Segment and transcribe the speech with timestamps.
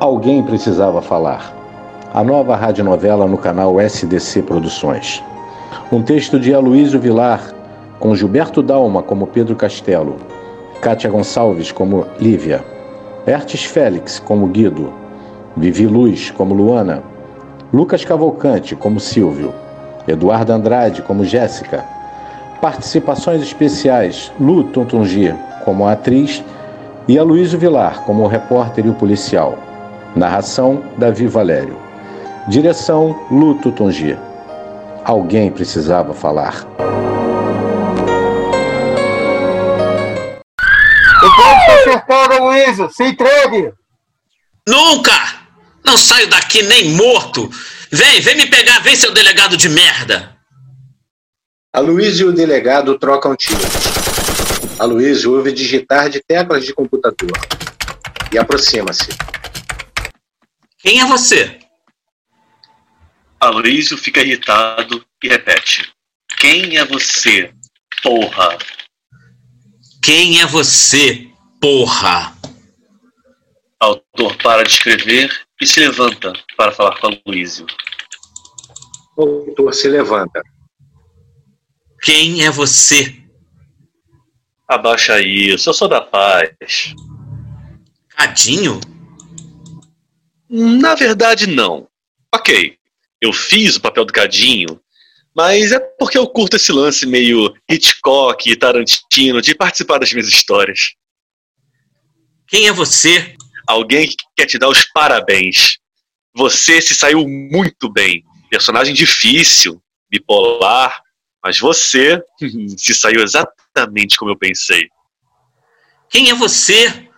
[0.00, 1.52] Alguém precisava falar.
[2.14, 5.20] A nova radionovela no canal SDC Produções.
[5.90, 7.52] Um texto de Aloysio Vilar,
[7.98, 10.14] com Gilberto Dalma como Pedro Castelo,
[10.80, 12.64] Kátia Gonçalves como Lívia,
[13.26, 14.92] Ertes Félix como Guido,
[15.56, 17.02] Vivi Luz como Luana,
[17.72, 19.52] Lucas Cavalcante como Silvio,
[20.06, 21.84] Eduardo Andrade como Jéssica.
[22.62, 26.44] Participações especiais: Lu Tuntungi como atriz
[27.08, 29.67] e Aloysio Vilar como repórter e o policial.
[30.16, 31.78] Narração: Davi Valério.
[32.48, 34.18] Direção: Lu Tuntungi.
[35.04, 36.66] Alguém precisava falar.
[41.22, 42.90] O povo está cercado, Aloysio!
[42.90, 43.72] Se entregue!
[44.68, 45.12] Nunca!
[45.84, 47.50] Não saio daqui nem morto!
[47.90, 50.36] Vem, vem me pegar, vem, seu delegado de merda!
[51.72, 53.62] Aloysio e o delegado trocam tiros.
[54.78, 57.32] Aloysio ouve digitar de teclas de computador
[58.32, 59.08] e aproxima-se.
[60.88, 61.58] Quem é você?
[63.38, 65.86] Aloysio fica irritado e repete:
[66.38, 67.52] Quem é você,
[68.02, 68.56] porra?
[70.02, 71.28] Quem é você,
[71.60, 72.34] porra?
[73.78, 75.30] Autor para de escrever
[75.60, 77.66] e se levanta para falar com Aloysio.
[79.14, 80.42] O autor se levanta.
[82.00, 83.14] Quem é você?
[84.66, 86.94] Abaixa isso, eu sou da paz.
[88.08, 88.80] Cadinho?
[90.48, 91.88] Na verdade, não.
[92.34, 92.78] Ok,
[93.20, 94.80] eu fiz o papel do Cadinho,
[95.34, 100.28] mas é porque eu curto esse lance meio Hitchcock e Tarantino de participar das minhas
[100.28, 100.94] histórias.
[102.46, 103.36] Quem é você?
[103.66, 105.78] Alguém que quer te dar os parabéns.
[106.34, 108.24] Você se saiu muito bem.
[108.50, 111.02] Personagem difícil, bipolar,
[111.44, 112.22] mas você
[112.76, 114.88] se saiu exatamente como eu pensei.
[116.08, 117.08] Quem é você?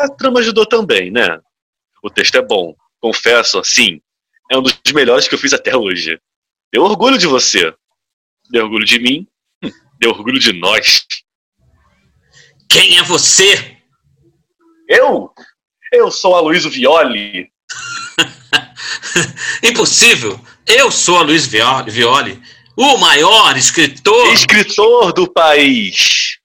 [0.00, 1.38] A trama ajudou também, né?
[2.04, 2.76] O texto é bom.
[3.00, 3.98] Confesso, assim,
[4.52, 6.20] é um dos melhores que eu fiz até hoje.
[6.70, 7.74] Deu orgulho de você.
[8.50, 9.26] Deu orgulho de mim.
[9.98, 11.06] Deu orgulho de nós.
[12.68, 13.78] Quem é você?
[14.86, 15.32] Eu?
[15.90, 17.50] Eu sou a Luísa Violi.
[19.64, 20.38] Impossível!
[20.66, 22.42] Eu sou a Luiz Violi,
[22.76, 24.30] o maior escritor.
[24.34, 26.38] Escritor do país.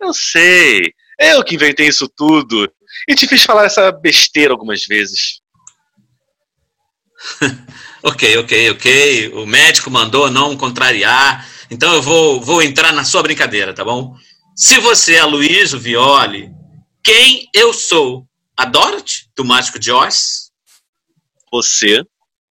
[0.00, 0.94] Eu sei.
[1.18, 2.72] Eu que inventei isso tudo.
[3.08, 5.40] E te fiz falar essa besteira algumas vezes.
[8.02, 9.32] ok, ok, ok.
[9.34, 11.48] O médico mandou não contrariar.
[11.70, 14.16] Então eu vou, vou entrar na sua brincadeira, tá bom?
[14.56, 16.50] Se você é Luiz Violi,
[17.02, 18.26] quem eu sou?
[18.56, 20.52] A Dorothy, do Mágico de Oz?
[21.50, 22.04] Você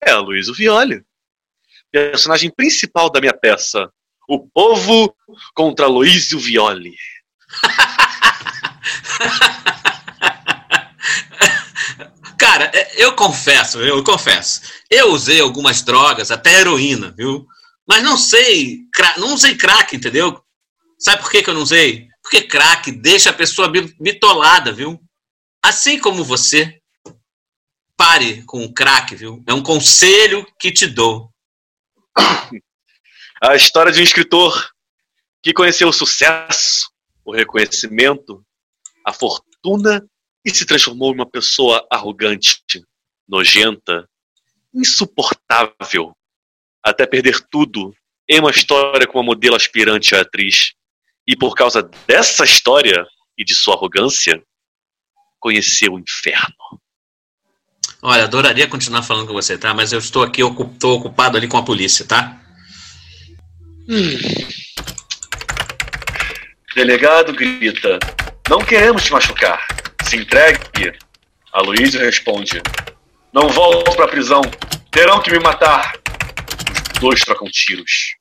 [0.02, 1.04] é a Luiz Violi.
[1.92, 3.88] Personagem principal da minha peça.
[4.28, 5.14] O povo
[5.54, 6.96] contra Luísio Violi.
[12.42, 14.62] Cara, é, eu confesso, eu confesso.
[14.90, 17.46] Eu usei algumas drogas, até heroína, viu?
[17.86, 18.80] Mas não sei,
[19.16, 20.44] não usei crack, entendeu?
[20.98, 22.08] Sabe por que, eu não usei?
[22.20, 23.70] Porque crack deixa a pessoa
[24.00, 25.00] bitolada, viu?
[25.62, 26.80] Assim como você.
[27.96, 29.40] Pare com o crack, viu?
[29.46, 31.32] É um conselho que te dou.
[33.40, 34.68] A história de um escritor
[35.42, 36.90] que conheceu o sucesso,
[37.24, 38.44] o reconhecimento,
[39.06, 40.04] a fortuna
[40.44, 42.60] e se transformou em uma pessoa arrogante,
[43.28, 44.08] nojenta,
[44.74, 46.16] insuportável,
[46.82, 47.94] até perder tudo
[48.28, 50.72] em uma história com uma modelo aspirante a atriz.
[51.26, 53.06] E por causa dessa história
[53.38, 54.42] e de sua arrogância,
[55.38, 56.80] conheceu o inferno.
[58.00, 59.72] Olha, adoraria continuar falando com você, tá?
[59.72, 62.40] Mas eu estou aqui, estou ocupado ali com a polícia, tá?
[63.88, 64.18] Hum.
[66.74, 67.98] Delegado grita:
[68.48, 69.81] Não queremos te machucar.
[70.12, 70.92] Se entregue.
[71.54, 72.60] Aloysio responde:
[73.32, 74.42] Não volto para a prisão.
[74.90, 75.94] Terão que me matar.
[76.92, 78.16] Os dois trocam tiros.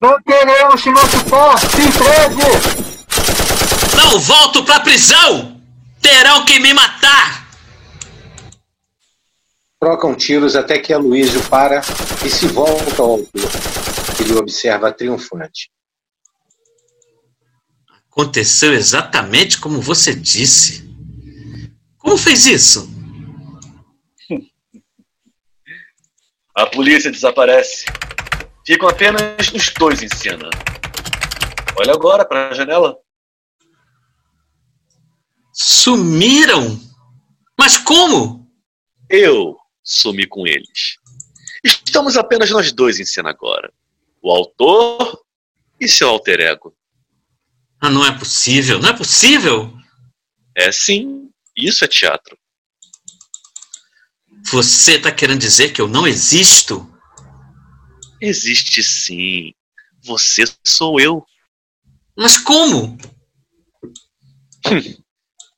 [0.00, 1.58] Não queremos te machucar.
[1.58, 2.40] Se entregue.
[3.96, 5.60] Não volto para a prisão.
[6.00, 7.48] Terão que me matar.
[9.80, 11.80] Trocam tiros até que Aloysio para
[12.24, 13.50] e se volta ao autor.
[14.20, 15.68] Ele observa triunfante.
[18.08, 20.83] Aconteceu exatamente como você disse.
[22.04, 22.86] Como fez isso?
[26.54, 27.86] A polícia desaparece.
[28.66, 30.50] Ficam apenas os dois em cena.
[31.76, 32.96] Olha agora para a janela.
[35.52, 36.78] Sumiram?
[37.58, 38.48] Mas como?
[39.08, 40.98] Eu sumi com eles.
[41.64, 43.72] Estamos apenas nós dois em cena agora.
[44.22, 45.24] O autor
[45.80, 46.76] e seu alter ego.
[47.80, 49.72] Ah, não é possível, não é possível.
[50.54, 52.36] É sim, isso é teatro.
[54.50, 56.90] Você tá querendo dizer que eu não existo?
[58.20, 59.54] Existe sim.
[60.04, 61.24] Você sou eu.
[62.16, 62.98] Mas como?
[64.66, 65.04] Hum.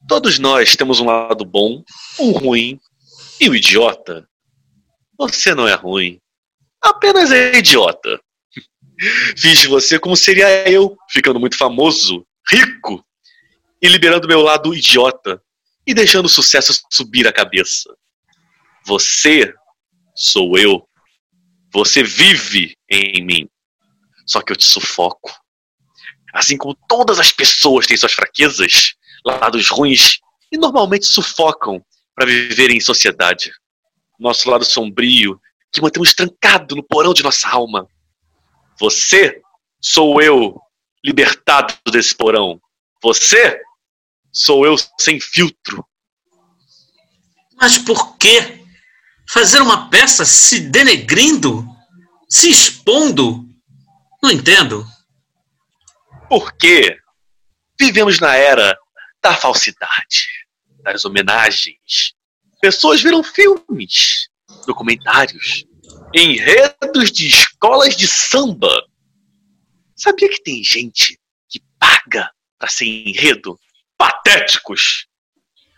[0.08, 1.82] Todos nós temos um lado bom,
[2.19, 2.78] um ruim
[3.40, 4.28] e o idiota.
[5.19, 6.20] Você não é ruim.
[6.81, 8.20] Apenas é idiota.
[9.37, 13.04] Fiz você como seria eu, ficando muito famoso, rico
[13.82, 15.43] e liberando meu lado idiota
[15.87, 17.94] e deixando o sucesso subir a cabeça.
[18.85, 19.53] Você
[20.15, 20.87] sou eu.
[21.73, 23.49] Você vive em mim.
[24.27, 25.33] Só que eu te sufoco.
[26.33, 28.94] Assim como todas as pessoas têm suas fraquezas,
[29.25, 30.19] lados ruins
[30.50, 31.85] e normalmente sufocam
[32.15, 33.53] para viver em sociedade.
[34.19, 35.41] Nosso lado sombrio,
[35.73, 37.87] que mantemos trancado no porão de nossa alma.
[38.79, 39.41] Você
[39.81, 40.59] sou eu,
[41.05, 42.61] libertado desse porão.
[43.03, 43.61] Você
[44.37, 45.83] sou eu sem filtro.
[47.59, 48.62] Mas por quê?
[49.31, 51.67] Fazer uma peça se denegrindo?
[52.29, 53.49] Se expondo?
[54.23, 54.87] Não entendo.
[56.29, 56.99] Porque
[57.81, 58.79] vivemos na era
[59.23, 60.29] da falsidade,
[60.82, 62.15] das homenagens.
[62.61, 64.29] Pessoas viram filmes,
[64.67, 65.65] documentários,
[66.15, 68.85] enredos de escolas de samba.
[69.97, 71.19] Sabia que tem gente
[71.49, 73.59] que paga para ser enredo?
[73.96, 75.06] Patéticos!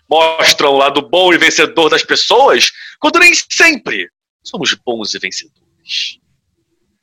[0.08, 4.10] Mostram o lado bom e vencedor das pessoas, quando nem sempre
[4.42, 6.18] somos bons e vencedores.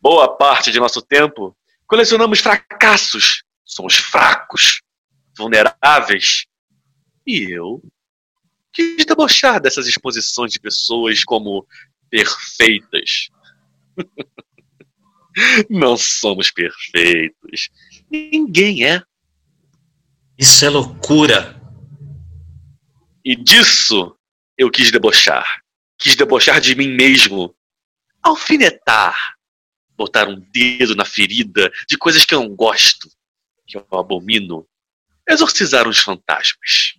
[0.02, 1.56] Boa parte de nosso tempo
[1.88, 4.82] colecionamos fracassos, somos fracos,
[5.38, 6.46] vulneráveis.
[7.26, 7.82] E eu
[8.74, 11.66] quis debochar dessas exposições de pessoas como
[12.10, 13.30] perfeitas.
[15.70, 17.70] Não somos perfeitos.
[18.10, 19.02] Ninguém é.
[20.38, 21.62] Isso é loucura.
[23.24, 24.16] E disso
[24.58, 25.46] eu quis debochar.
[25.98, 27.56] Quis debochar de mim mesmo.
[28.22, 29.18] Alfinetar.
[29.96, 33.10] Botar um dedo na ferida de coisas que eu não gosto,
[33.66, 34.68] que eu abomino
[35.28, 36.96] exorcizar os fantasmas.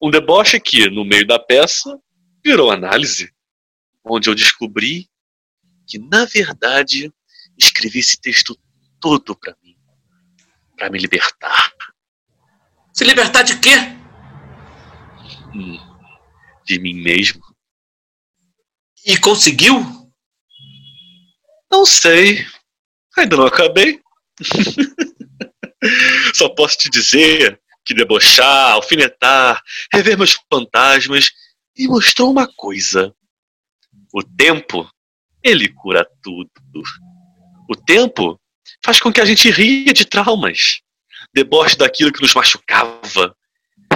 [0.00, 2.00] Um deboche que, no meio da peça,
[2.44, 3.32] virou análise,
[4.04, 5.08] onde eu descobri
[5.86, 7.12] que, na verdade,
[7.58, 8.58] escrevi esse texto
[9.00, 9.76] todo para mim,
[10.76, 11.71] para me libertar.
[13.02, 13.72] Se libertar de quê?
[16.64, 17.42] De mim mesmo.
[19.04, 19.82] E conseguiu?
[21.68, 22.46] Não sei.
[23.18, 24.00] Ainda não acabei.
[26.32, 29.60] Só posso te dizer que debochar, alfinetar,
[29.92, 31.32] rever meus fantasmas
[31.76, 33.12] me mostrou uma coisa.
[34.14, 34.88] O tempo,
[35.42, 36.52] ele cura tudo.
[37.68, 38.40] O tempo
[38.84, 40.82] faz com que a gente ria de traumas,
[41.34, 43.36] deboche daquilo que nos machucava.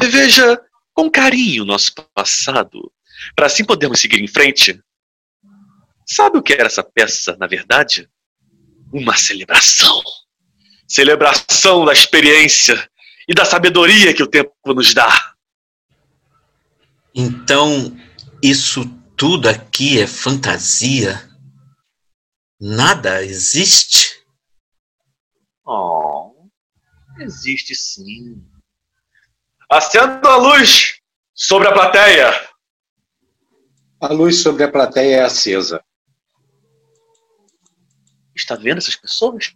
[0.01, 0.61] Reveja
[0.93, 2.93] com carinho o nosso passado,
[3.35, 4.81] para assim podermos seguir em frente.
[6.07, 8.09] Sabe o que era essa peça, na verdade?
[8.93, 10.03] Uma celebração
[10.87, 12.89] celebração da experiência
[13.29, 15.35] e da sabedoria que o tempo nos dá.
[17.15, 17.97] Então,
[18.43, 18.85] isso
[19.17, 21.29] tudo aqui é fantasia?
[22.61, 24.23] Nada existe?
[25.65, 26.36] Oh,
[27.19, 28.43] existe sim.
[29.71, 31.01] Acenda a luz
[31.35, 32.49] sobre a plateia.
[34.01, 35.83] A luz sobre a plateia é acesa.
[38.35, 39.55] Está vendo essas pessoas?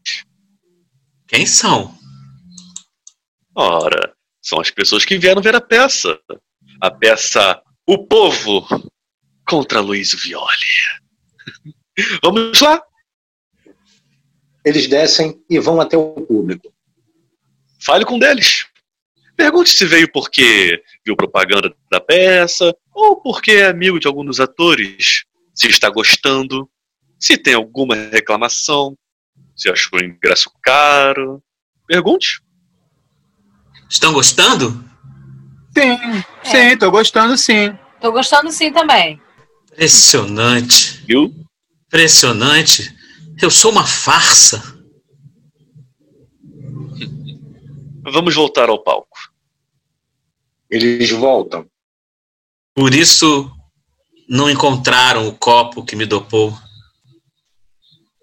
[1.29, 1.95] Quem são?
[3.55, 6.19] Ora, são as pessoas que vieram ver a peça.
[6.81, 8.67] A peça O Povo
[9.47, 10.47] contra Luiz Violi.
[12.23, 12.83] Vamos lá?
[14.65, 16.73] Eles descem e vão até o público.
[17.83, 18.67] Fale com um deles.
[19.37, 24.39] Pergunte se veio porque viu propaganda da peça ou porque é amigo de algum dos
[24.39, 25.25] atores.
[25.55, 26.69] Se está gostando,
[27.19, 28.97] se tem alguma reclamação,
[29.57, 31.43] se achou o ingresso caro.
[31.87, 32.43] Pergunte.
[33.89, 34.85] Estão gostando?
[35.77, 35.99] Sim,
[36.45, 37.77] sim, tô gostando sim.
[38.01, 39.21] Tô gostando sim também.
[39.73, 41.03] Impressionante.
[41.07, 41.35] Viu?
[41.87, 42.95] Impressionante.
[43.41, 44.80] Eu sou uma farsa.
[48.03, 49.19] Vamos voltar ao palco.
[50.71, 51.69] Eles voltam.
[52.75, 53.51] Por isso
[54.29, 56.57] não encontraram o copo que me dopou.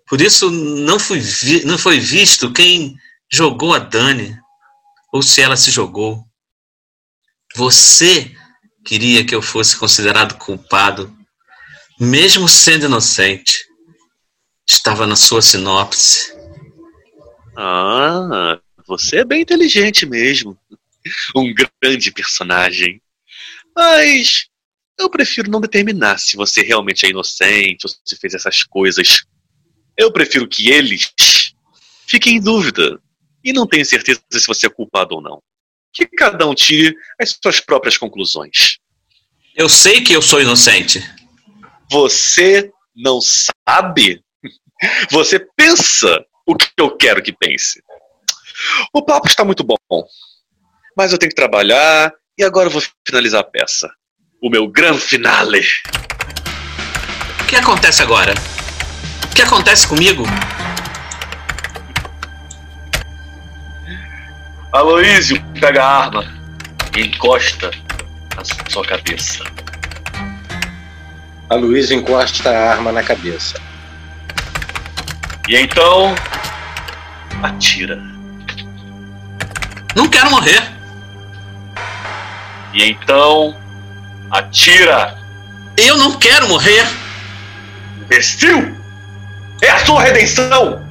[0.07, 2.95] Por isso não, fui vi, não foi visto quem
[3.29, 4.39] jogou a Dani,
[5.11, 6.25] ou se ela se jogou.
[7.55, 8.33] Você
[8.85, 11.13] queria que eu fosse considerado culpado,
[11.99, 13.65] mesmo sendo inocente.
[14.65, 16.33] Estava na sua sinopse.
[17.57, 20.57] Ah, você é bem inteligente mesmo.
[21.35, 23.01] Um grande personagem.
[23.75, 24.47] Mas
[24.99, 29.23] Eu prefiro não determinar se você realmente é inocente ou se fez essas coisas.
[29.95, 31.11] Eu prefiro que eles
[32.07, 32.99] fiquem em dúvida
[33.43, 35.41] e não tenham certeza se você é culpado ou não.
[35.93, 38.79] Que cada um tire as suas próprias conclusões.
[39.55, 40.99] Eu sei que eu sou inocente.
[41.91, 44.23] Você não sabe?
[45.11, 47.83] Você pensa o que eu quero que pense.
[48.93, 49.77] O papo está muito bom,
[50.95, 53.89] mas eu tenho que trabalhar e agora eu vou finalizar a peça.
[54.41, 55.61] O meu grande finale.
[57.41, 58.33] O que acontece agora?
[59.31, 60.23] O que acontece comigo?
[64.71, 66.23] Aloísio, pega a arma
[66.95, 67.71] e encosta
[68.35, 69.43] na sua cabeça.
[71.49, 73.59] Aloysio encosta a arma na cabeça.
[75.47, 76.13] E então,
[77.41, 77.97] atira.
[79.97, 80.61] Não quero morrer.
[82.71, 83.57] E então,
[84.29, 85.17] atira.
[85.75, 86.85] Eu não quero morrer.
[87.99, 88.77] Imbecil!
[89.59, 90.85] É a sua redenção!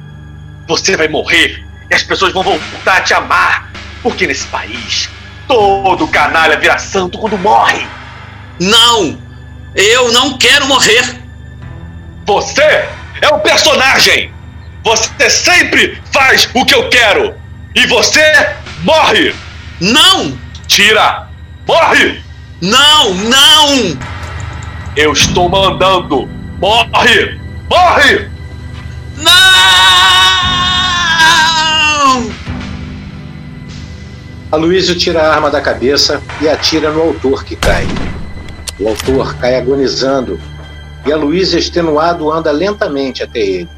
[0.67, 3.71] Você vai morrer e as pessoas vão voltar a te amar.
[4.03, 5.09] Porque nesse país,
[5.47, 7.87] todo canalha vira santo quando morre.
[8.59, 9.17] Não!
[9.73, 11.17] Eu não quero morrer!
[12.25, 12.89] Você
[13.21, 14.33] é um personagem!
[14.83, 17.33] Você sempre faz o que eu quero!
[17.73, 19.33] E você morre!
[19.79, 20.37] Não!
[20.67, 21.27] Tira!
[21.67, 22.21] Morre!
[22.61, 23.13] Não!
[23.13, 23.97] Não!
[24.95, 26.27] Eu estou mandando!
[26.59, 27.39] Morre!
[27.69, 28.29] Morre!
[29.17, 29.37] Não!
[34.51, 37.85] Aloysio tira a arma da cabeça e atira no autor que cai.
[38.79, 40.39] O autor cai agonizando
[41.07, 43.69] e Aloysio, extenuado, anda lentamente até ele.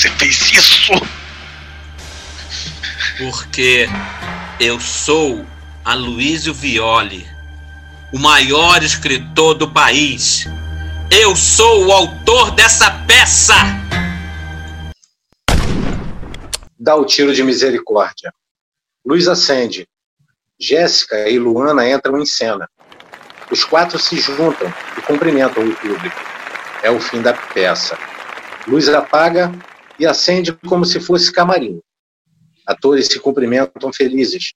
[0.00, 0.92] Você fez isso?
[3.18, 3.86] Porque
[4.58, 5.44] eu sou
[5.84, 7.28] Aloysio Violi,
[8.10, 10.46] o maior escritor do país.
[11.10, 13.54] Eu sou o autor dessa peça!
[16.78, 18.32] Dá o tiro de misericórdia.
[19.04, 19.86] Luz acende.
[20.58, 22.66] Jéssica e Luana entram em cena.
[23.50, 26.20] Os quatro se juntam e cumprimentam o público.
[26.82, 27.98] É o fim da peça.
[28.66, 29.52] Luz apaga
[30.00, 31.78] e acende como se fosse camarim.
[32.66, 34.54] Atores se cumprimentam felizes.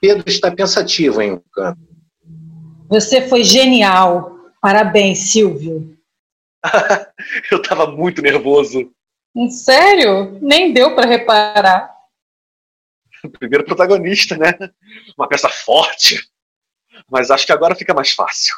[0.00, 1.80] Pedro está pensativo em um canto.
[2.88, 4.36] Você foi genial.
[4.60, 5.96] Parabéns, Silvio.
[7.50, 8.92] eu estava muito nervoso.
[9.50, 10.38] Sério?
[10.42, 11.90] Nem deu para reparar.
[13.38, 14.52] Primeiro protagonista, né?
[15.16, 16.28] Uma peça forte.
[17.10, 18.54] Mas acho que agora fica mais fácil.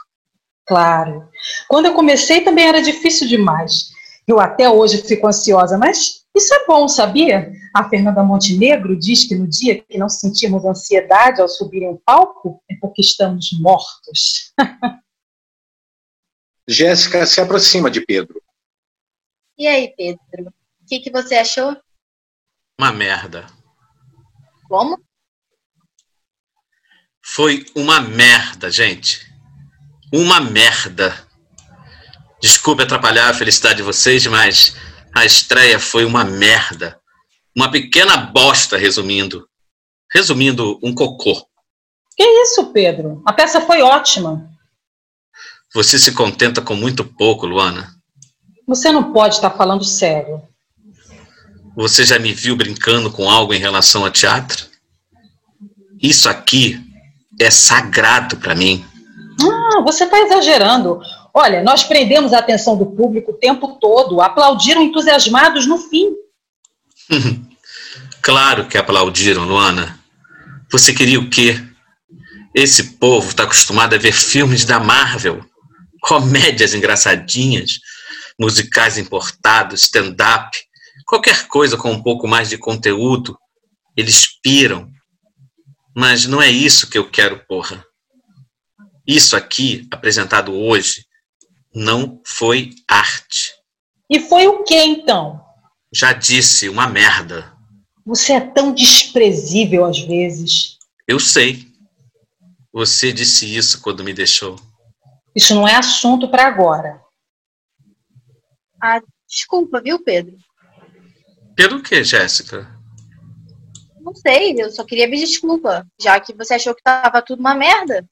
[0.66, 1.28] Claro.
[1.68, 3.92] Quando eu comecei também era difícil demais.
[4.26, 7.52] Eu até hoje fico ansiosa, mas isso é bom, sabia?
[7.75, 12.62] A Fernanda Montenegro diz que no dia que não sentimos ansiedade ao subir em palco
[12.71, 14.52] é porque estamos mortos.
[16.69, 18.41] Jéssica se aproxima de Pedro.
[19.59, 20.21] E aí, Pedro?
[20.81, 21.76] O que, que você achou?
[22.79, 23.47] Uma merda.
[24.69, 24.99] Como?
[27.23, 29.31] Foi uma merda, gente.
[30.12, 31.29] Uma merda.
[32.43, 34.75] Desculpe atrapalhar a felicidade de vocês, mas
[35.15, 36.99] a estreia foi uma merda.
[37.55, 39.47] Uma pequena bosta, resumindo.
[40.13, 41.47] Resumindo, um cocô.
[42.17, 43.23] Que isso, Pedro?
[43.25, 44.51] A peça foi ótima.
[45.73, 47.95] Você se contenta com muito pouco, Luana.
[48.67, 50.43] Você não pode estar falando sério.
[51.77, 54.67] Você já me viu brincando com algo em relação a teatro?
[56.03, 56.79] Isso aqui
[57.41, 58.85] é sagrado para mim.
[59.41, 61.01] Ah, você está exagerando.
[61.35, 66.12] Olha, nós prendemos a atenção do público o tempo todo, aplaudiram entusiasmados no fim.
[68.21, 69.99] claro que aplaudiram, Luana.
[70.71, 71.62] Você queria o quê?
[72.55, 75.43] Esse povo está acostumado a ver filmes da Marvel,
[76.03, 77.79] comédias engraçadinhas,
[78.39, 80.57] musicais importados, stand-up,
[81.07, 83.39] qualquer coisa com um pouco mais de conteúdo.
[83.97, 84.91] Eles piram.
[85.95, 87.85] Mas não é isso que eu quero, porra.
[89.06, 91.04] Isso aqui, apresentado hoje,
[91.75, 93.52] não foi arte.
[94.09, 95.40] E foi o que então?
[95.92, 97.52] Já disse, uma merda.
[98.04, 100.78] Você é tão desprezível às vezes.
[101.06, 101.66] Eu sei.
[102.73, 104.59] Você disse isso quando me deixou.
[105.35, 107.00] Isso não é assunto para agora.
[108.82, 110.37] Ah, desculpa, viu, Pedro?
[111.54, 112.68] Pelo que, Jéssica?
[114.00, 117.54] Não sei, eu só queria pedir desculpa, já que você achou que tava tudo uma
[117.54, 118.04] merda.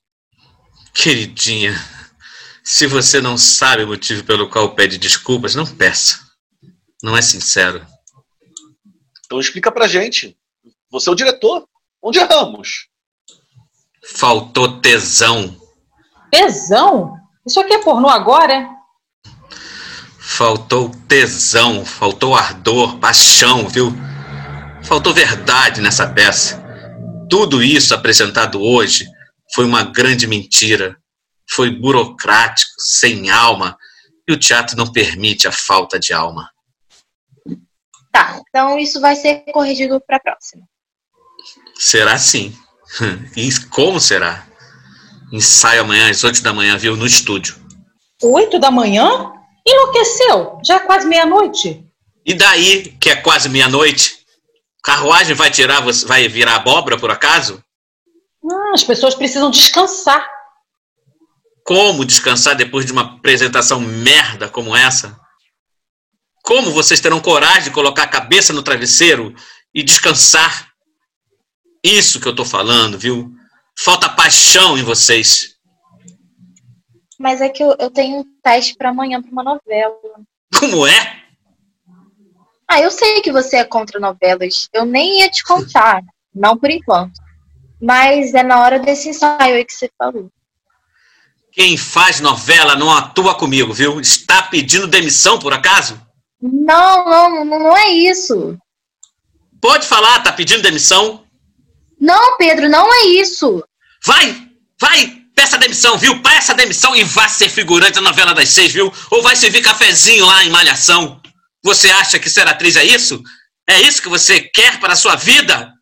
[0.93, 1.75] Queridinha,
[2.63, 6.21] se você não sabe o motivo pelo qual pede desculpas, não peça.
[7.03, 7.87] Não é sincero.
[9.25, 10.37] Então explica pra gente.
[10.91, 11.67] Você é o diretor.
[12.03, 12.89] Onde erramos?
[14.15, 15.57] Faltou tesão.
[16.31, 17.15] Tesão?
[17.47, 18.69] Isso aqui é pornô agora, é?
[20.19, 23.93] Faltou tesão, faltou ardor, paixão, viu?
[24.83, 26.63] Faltou verdade nessa peça.
[27.29, 29.07] Tudo isso apresentado hoje
[29.55, 30.97] foi uma grande mentira.
[31.53, 33.77] Foi burocrático, sem alma,
[34.29, 36.49] e o teatro não permite a falta de alma.
[38.13, 40.65] Tá, então isso vai ser corrigido para a próxima.
[41.79, 42.57] Será sim.
[43.37, 44.47] E como será?
[45.33, 46.97] Ensaio amanhã às 8 da manhã, viu?
[46.97, 47.57] No estúdio.
[48.23, 49.33] Oito da manhã?
[49.67, 50.59] Enlouqueceu?
[50.65, 51.85] Já é quase meia-noite.
[52.27, 54.19] E daí, que é quase meia-noite?
[54.83, 57.63] Carruagem vai tirar, você- vai virar abóbora por acaso?
[58.73, 60.27] As pessoas precisam descansar.
[61.65, 65.19] Como descansar depois de uma apresentação merda como essa?
[66.43, 69.35] Como vocês terão coragem de colocar a cabeça no travesseiro
[69.75, 70.71] e descansar?
[71.83, 73.31] Isso que eu tô falando, viu?
[73.79, 75.57] Falta paixão em vocês.
[77.19, 79.95] Mas é que eu, eu tenho um teste para amanhã para uma novela.
[80.59, 81.21] Como é?
[82.69, 84.69] Ah, eu sei que você é contra novelas.
[84.73, 86.03] Eu nem ia te contar.
[86.35, 87.21] não por enquanto.
[87.81, 90.31] Mas é na hora desse ensaio aí que você falou.
[91.53, 94.01] Quem faz novela não atua comigo, viu?
[94.01, 96.01] Está pedindo demissão por acaso?
[96.41, 98.57] Não, não, não, é isso.
[99.61, 101.25] Pode falar, tá pedindo demissão?
[102.01, 103.63] Não, Pedro, não é isso.
[104.05, 104.49] Vai,
[104.81, 106.23] vai, peça demissão, viu?
[106.23, 108.93] Peça demissão e vá ser figurante na novela das seis, viu?
[109.11, 111.21] Ou vai servir cafezinho lá em Malhação.
[111.63, 113.23] Você acha que ser atriz é isso?
[113.69, 115.75] É isso que você quer para a sua vida?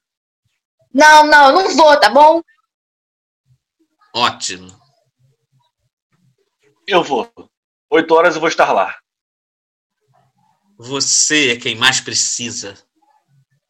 [0.93, 2.43] Não, não, eu não vou, tá bom?
[4.15, 4.77] Ótimo.
[6.87, 7.31] Eu vou.
[7.91, 8.99] Oito horas eu vou estar lá.
[10.79, 12.75] Você é quem mais precisa.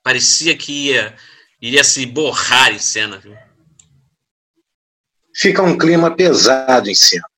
[0.02, 1.16] Parecia que ia,
[1.60, 3.36] iria se borrar em cena, viu?
[5.34, 7.28] Fica um clima pesado em cena.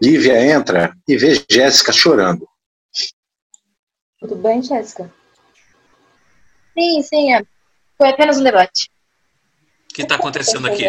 [0.00, 2.48] Lívia entra e vê Jéssica chorando.
[4.20, 5.12] Tudo bem, Jéssica?
[6.74, 7.57] Sim, sim, é.
[7.98, 8.90] Foi apenas um debate.
[9.90, 10.84] O que está acontecendo aqui?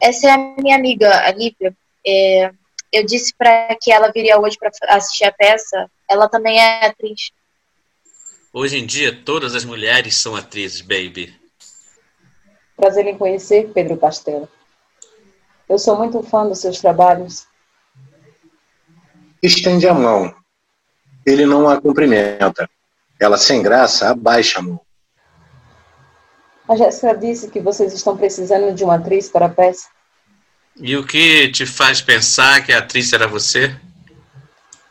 [0.00, 1.76] Essa é a minha amiga, a Lívia.
[2.04, 2.50] É,
[2.90, 5.90] eu disse para que ela viria hoje para assistir a peça.
[6.08, 7.30] Ela também é atriz.
[8.52, 11.38] Hoje em dia, todas as mulheres são atrizes, baby.
[12.74, 14.48] Prazer em conhecer, Pedro Castelo.
[15.68, 17.46] Eu sou muito fã dos seus trabalhos.
[19.42, 20.34] Estende a mão.
[21.26, 22.68] Ele não a cumprimenta.
[23.18, 24.80] Ela, sem graça, abaixa a mão.
[26.68, 29.88] A Jéssica disse que vocês estão precisando de uma atriz para a peça.
[30.76, 33.74] E o que te faz pensar que a atriz era você?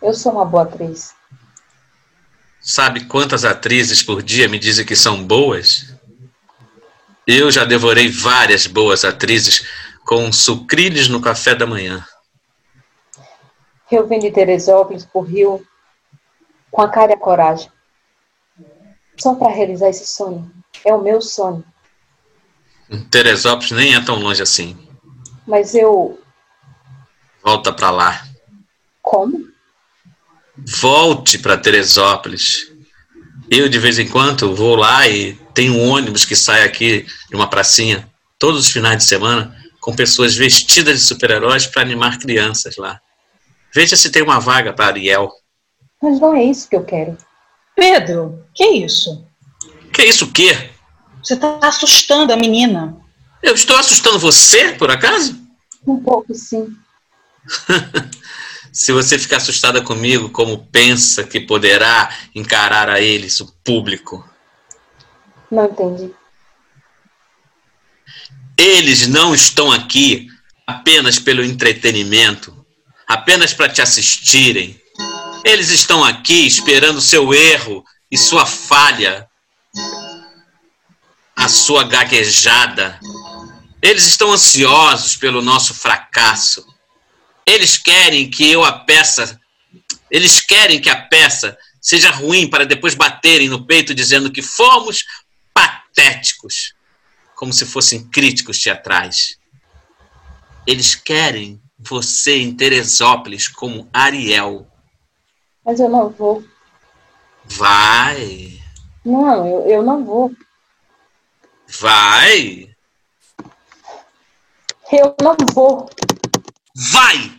[0.02, 1.14] Eu sou uma boa atriz.
[2.60, 5.94] Sabe quantas atrizes por dia me dizem que são boas?
[7.28, 9.68] Eu já devorei várias boas atrizes
[10.06, 12.04] com sucrilhos no café da manhã.
[13.92, 15.66] Eu vim de Teresópolis por Rio
[16.72, 17.72] com a cara e a coragem.
[19.18, 20.52] Só para realizar esse sonho.
[20.84, 21.64] É o meu sonho.
[23.10, 24.78] Teresópolis nem é tão longe assim.
[25.48, 26.20] Mas eu.
[27.44, 28.26] Volta pra lá.
[29.02, 29.48] Como?
[30.58, 32.72] Volte para Teresópolis.
[33.50, 37.36] Eu, de vez em quando, vou lá e tem um ônibus que sai aqui de
[37.36, 42.76] uma pracinha todos os finais de semana com pessoas vestidas de super-heróis para animar crianças
[42.78, 43.00] lá.
[43.74, 45.32] Veja se tem uma vaga para Ariel.
[46.02, 47.18] Mas não é isso que eu quero.
[47.76, 49.26] Pedro, que isso?
[49.94, 50.72] Que isso o quê?
[51.22, 52.96] Você está assustando a menina.
[53.44, 55.40] Eu estou assustando você, por acaso?
[55.86, 56.76] Um pouco, sim.
[58.72, 64.28] Se você ficar assustada comigo, como pensa que poderá encarar a eles, o público?
[65.50, 66.12] Não entendi.
[68.58, 70.28] Eles não estão aqui
[70.68, 72.66] apenas pelo entretenimento,
[73.08, 74.80] apenas para te assistirem.
[75.46, 79.30] Eles estão aqui esperando seu erro e sua falha,
[81.36, 83.00] a sua gaguejada.
[83.80, 86.66] Eles estão ansiosos pelo nosso fracasso.
[87.46, 89.40] Eles querem que eu a peça,
[90.10, 95.06] eles querem que a peça seja ruim para depois baterem no peito dizendo que fomos
[95.54, 96.74] patéticos,
[97.36, 99.38] como se fossem críticos teatrais.
[100.66, 104.68] Eles querem você em Teresópolis como Ariel.
[105.66, 106.44] Mas eu não vou.
[107.46, 108.60] Vai,
[109.04, 110.32] Não, eu, eu não vou.
[111.80, 112.70] vai,
[114.92, 115.90] Eu não vou.
[116.76, 117.32] vai!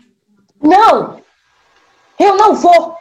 [0.60, 1.22] Não!
[2.18, 2.96] Eu não vou!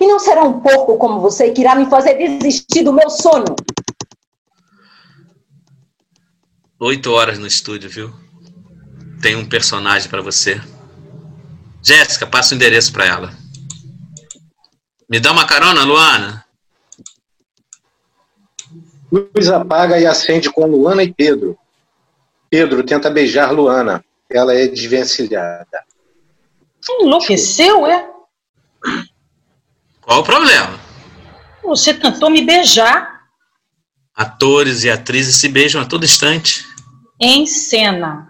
[0.00, 3.54] E não será um porco como você que irá me fazer desistir do meu sono.
[6.80, 8.12] Oito horas no estúdio, viu?
[9.20, 10.60] Tem um personagem para você.
[11.82, 13.43] Jéssica, passa o endereço para ela.
[15.08, 16.44] Me dá uma carona, Luana?
[19.10, 21.56] Luz apaga e acende com Luana e Pedro.
[22.50, 24.04] Pedro tenta beijar Luana.
[24.30, 25.84] Ela é desvencilhada.
[27.00, 28.10] Enlouqueceu, é?
[30.00, 30.78] Qual o problema?
[31.62, 33.14] Você tentou me beijar
[34.14, 36.64] Atores e atrizes se beijam a todo instante.
[37.20, 38.28] em cena.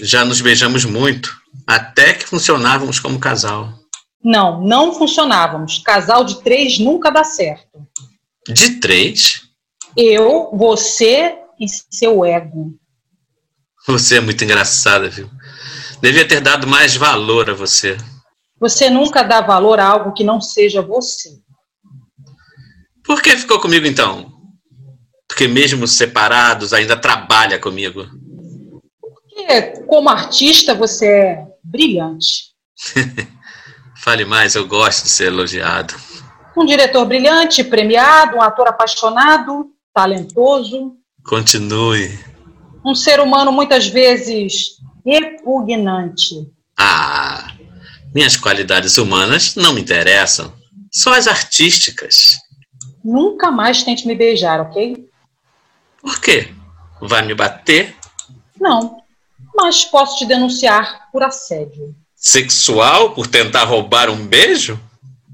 [0.00, 3.77] Já nos beijamos muito, até que funcionávamos como casal.
[4.22, 5.78] Não, não funcionávamos.
[5.78, 7.86] Casal de três nunca dá certo.
[8.48, 9.48] De três?
[9.96, 12.74] Eu, você e seu ego.
[13.86, 15.30] Você é muito engraçada, viu?
[16.00, 17.96] Devia ter dado mais valor a você.
[18.60, 21.30] Você nunca dá valor a algo que não seja você.
[23.04, 24.30] Por que ficou comigo então?
[25.26, 28.06] Porque mesmo separados ainda trabalha comigo.
[29.00, 32.48] Porque, como artista, você é brilhante.
[34.08, 35.94] Fale mais, eu gosto de ser elogiado.
[36.56, 42.18] Um diretor brilhante, premiado, um ator apaixonado, talentoso, Continue.
[42.82, 46.50] um ser humano muitas vezes repugnante.
[46.74, 47.52] Ah,
[48.14, 50.54] minhas qualidades humanas não me interessam.
[50.90, 52.38] Só as artísticas.
[53.04, 55.06] Nunca mais tente me beijar, ok?
[56.00, 56.48] Por quê?
[57.02, 57.94] Vai me bater?
[58.58, 59.02] Não,
[59.54, 61.94] mas posso te denunciar por assédio.
[62.18, 64.78] Sexual por tentar roubar um beijo?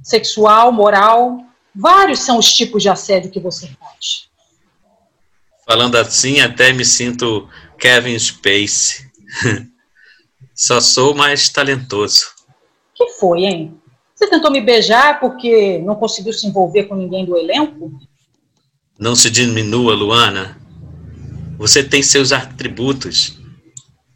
[0.03, 1.39] Sexual, moral,
[1.75, 4.29] vários são os tipos de assédio que você faz.
[5.67, 9.11] Falando assim, até me sinto Kevin Space.
[10.55, 12.27] Só sou mais talentoso.
[12.95, 13.81] que foi, hein?
[14.15, 17.99] Você tentou me beijar porque não conseguiu se envolver com ninguém do elenco?
[18.99, 20.61] Não se diminua, Luana.
[21.59, 23.39] Você tem seus atributos.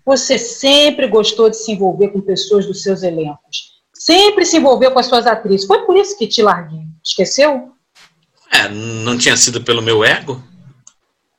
[0.09, 3.75] Você sempre gostou de se envolver com pessoas dos seus elencos.
[3.93, 5.67] Sempre se envolveu com as suas atrizes.
[5.67, 6.81] Foi por isso que te larguei.
[7.05, 7.73] Esqueceu?
[8.51, 10.43] É, não tinha sido pelo meu ego?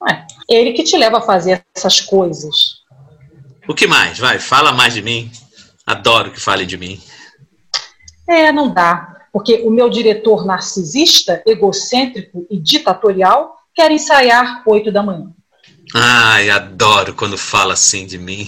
[0.04, 2.84] Ué, ele que te leva a fazer essas coisas.
[3.68, 4.20] O que mais?
[4.20, 5.32] Vai, fala mais de mim.
[5.84, 7.02] Adoro que falem de mim.
[8.30, 9.26] É, não dá.
[9.34, 15.34] Porque o meu diretor narcisista, egocêntrico e ditatorial quer ensaiar oito da manhã.
[15.94, 18.48] Ai, adoro quando fala assim de mim.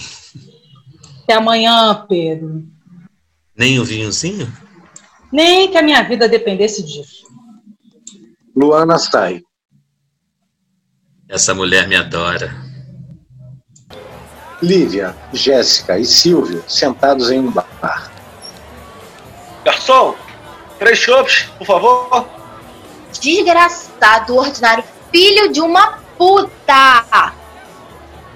[1.24, 2.62] Até amanhã, Pedro.
[3.56, 4.52] Nem um vinhozinho?
[5.32, 7.26] Nem que a minha vida dependesse disso.
[8.54, 9.42] Luana sai.
[11.28, 12.54] Essa mulher me adora.
[14.62, 18.12] Lívia, Jéssica e Silvio sentados em um bar.
[19.64, 20.14] Garçom,
[20.78, 22.28] três chopps, por favor.
[23.20, 27.32] Desgraçado, ordinário, filho de uma puta!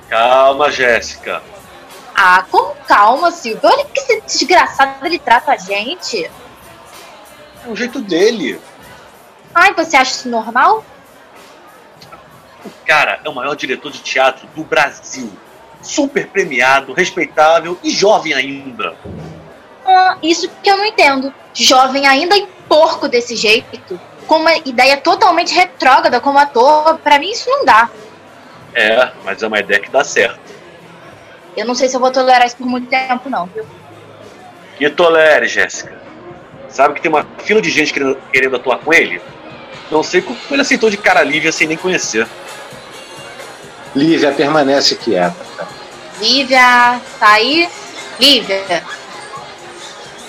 [0.09, 1.43] Calma, Jéssica.
[2.15, 3.69] Ah, com calma, Silvio.
[3.69, 6.25] Olha que esse desgraçado ele trata a gente.
[6.25, 8.61] É o jeito dele.
[9.55, 10.85] Ai, você acha isso normal?
[12.65, 15.31] O cara é o maior diretor de teatro do Brasil.
[15.83, 18.97] Super premiado, respeitável e jovem ainda.
[19.85, 21.33] Ah, isso que eu não entendo.
[21.53, 24.01] Jovem ainda e porco desse jeito.
[24.27, 27.89] Com uma ideia totalmente retrógrada como ator, pra mim isso não dá.
[28.75, 30.41] É, mas é uma ideia que dá certo.
[31.57, 33.65] Eu não sei se eu vou tolerar isso por muito tempo, não, viu?
[34.77, 35.97] Que tolere, Jéssica.
[36.69, 39.23] Sabe que tem uma fila de gente querendo, querendo atuar com ele?
[39.91, 42.27] Não sei como ele aceitou de cara Lívia sem nem conhecer.
[43.95, 45.35] Lívia permanece quieta.
[46.21, 47.69] Lívia, tá aí?
[48.21, 48.83] Lívia.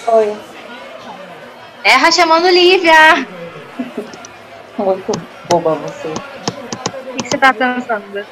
[0.08, 0.38] Oi.
[1.84, 3.28] Erra chamando Lívia.
[4.78, 5.12] Muito
[5.50, 6.08] boba você.
[6.08, 8.26] O que você tá pensando?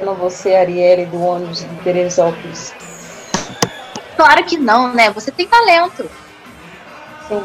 [0.00, 2.74] Eu não vou ser a Arielle do ônibus de Teresópolis.
[4.16, 5.10] Claro que não, né?
[5.10, 6.10] Você tem talento.
[7.28, 7.42] Sim.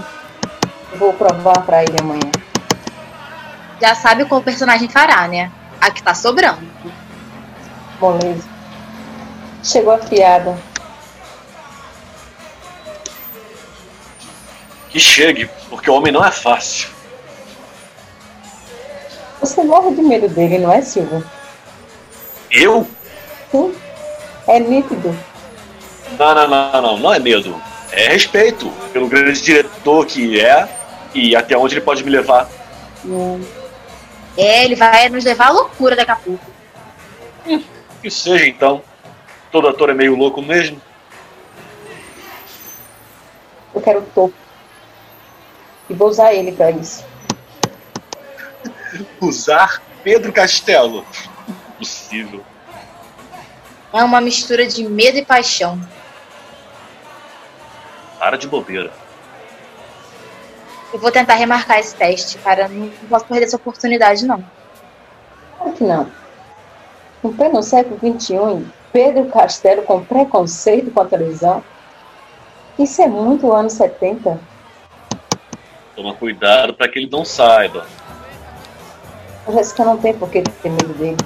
[0.95, 2.31] Vou provar pra ele amanhã.
[3.79, 5.51] Já sabe qual personagem fará, né?
[5.79, 6.67] A que tá sobrando.
[7.99, 8.47] Moleza.
[9.63, 10.57] Chegou a fiada.
[14.93, 16.87] Que chegue, porque o homem não é fácil.
[19.39, 21.25] Você morre de medo dele, não é, Silvio?
[22.51, 22.87] Eu?
[23.51, 23.73] Sim.
[24.47, 25.17] É nítido.
[26.19, 27.59] Não, não, não, não, não é medo.
[27.91, 30.69] É respeito pelo grande diretor que é
[31.11, 32.47] e até onde ele pode me levar.
[34.37, 36.45] É, ele vai nos levar à loucura daqui a pouco.
[37.99, 38.83] Que seja então.
[39.51, 40.79] Todo ator é meio louco mesmo.
[43.73, 44.42] Eu quero o topo.
[45.89, 47.05] E vou usar ele pra isso.
[49.19, 51.05] Usar Pedro Castelo.
[51.75, 52.43] Impossível.
[53.91, 55.79] É uma mistura de medo e paixão.
[58.17, 58.91] Para de bobeira.
[60.93, 62.67] Eu vou tentar remarcar esse teste, cara.
[62.67, 64.43] Não posso perder essa oportunidade, não.
[65.57, 66.11] Claro que não.
[67.23, 71.63] Em pleno século XXI, Pedro Castelo com preconceito com a televisão.
[72.77, 74.39] Isso é muito anos 70.
[75.95, 77.85] Toma cuidado para que ele não saiba.
[79.47, 81.17] A Jéssica não tem por que ter medo dele.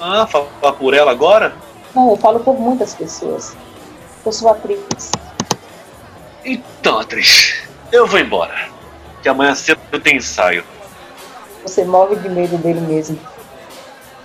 [0.00, 1.54] Ah, falar por ela agora?
[1.94, 3.54] Não, eu falo por muitas pessoas.
[4.24, 5.12] Eu sou atriz.
[6.44, 8.68] Então, atriz, eu vou embora.
[9.22, 10.64] Que amanhã cedo eu tenho ensaio.
[11.62, 13.18] Você morre de medo dele mesmo.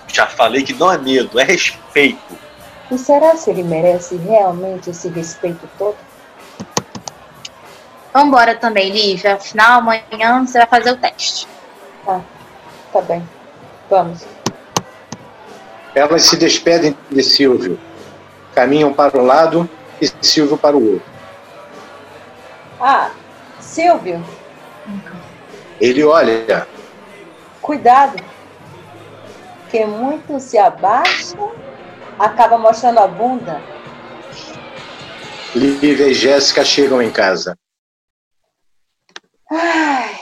[0.08, 2.38] Já falei que não é medo, é respeito.
[2.90, 5.96] E será se ele merece realmente esse respeito todo?
[8.16, 9.34] Vambora também, Lívia.
[9.34, 11.46] Afinal, amanhã você vai fazer o teste.
[12.08, 12.22] Ah,
[12.90, 13.22] tá bem.
[13.90, 14.24] Vamos.
[15.94, 17.78] Elas se despedem de Silvio.
[18.54, 19.68] Caminham para um lado
[20.00, 21.06] e Silvio para o outro.
[22.80, 23.10] Ah,
[23.60, 24.24] Silvio,
[25.78, 26.66] Ele olha.
[27.60, 28.24] cuidado.
[29.68, 31.36] Que muito se abaixa,
[32.18, 33.60] acaba mostrando a bunda.
[35.54, 37.54] Lívia e Jéssica chegam em casa.
[39.50, 40.18] Ai.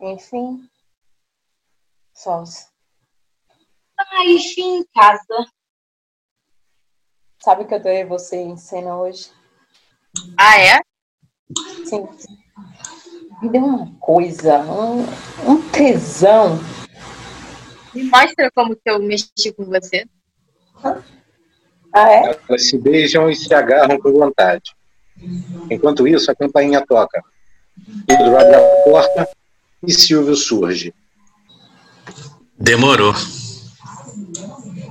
[0.00, 0.68] Enfim.
[2.12, 2.68] Sós.
[3.98, 5.46] Ai, enfim, em casa.
[7.42, 9.30] Sabe que eu adorei você em cena hoje?
[10.38, 10.80] Ah, é?
[11.84, 12.08] Sim.
[13.42, 15.02] Me deu uma coisa, um,
[15.50, 16.58] um tesão.
[17.94, 20.06] Me mostra como que eu mexi com você.
[21.92, 22.40] Ah, é?
[22.48, 24.74] Elas se beijam e se agarram com vontade.
[25.70, 27.22] Enquanto isso, a campainha toca.
[28.06, 29.28] Pedro abre a porta
[29.86, 30.94] e Silvio surge.
[32.58, 33.14] Demorou.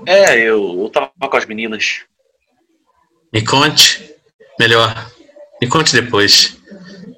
[0.05, 2.01] É, eu, eu tava com as meninas.
[3.31, 4.13] Me conte.
[4.59, 5.11] Melhor,
[5.61, 6.57] me conte depois.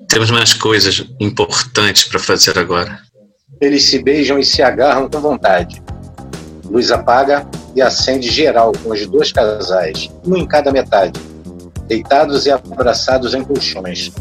[0.07, 3.01] Temos mais coisas importantes para fazer agora.
[3.59, 5.81] Eles se beijam e se agarram com vontade.
[6.65, 11.19] Luz apaga e acende geral com os dois casais, um em cada metade,
[11.87, 14.11] deitados e abraçados em colchões.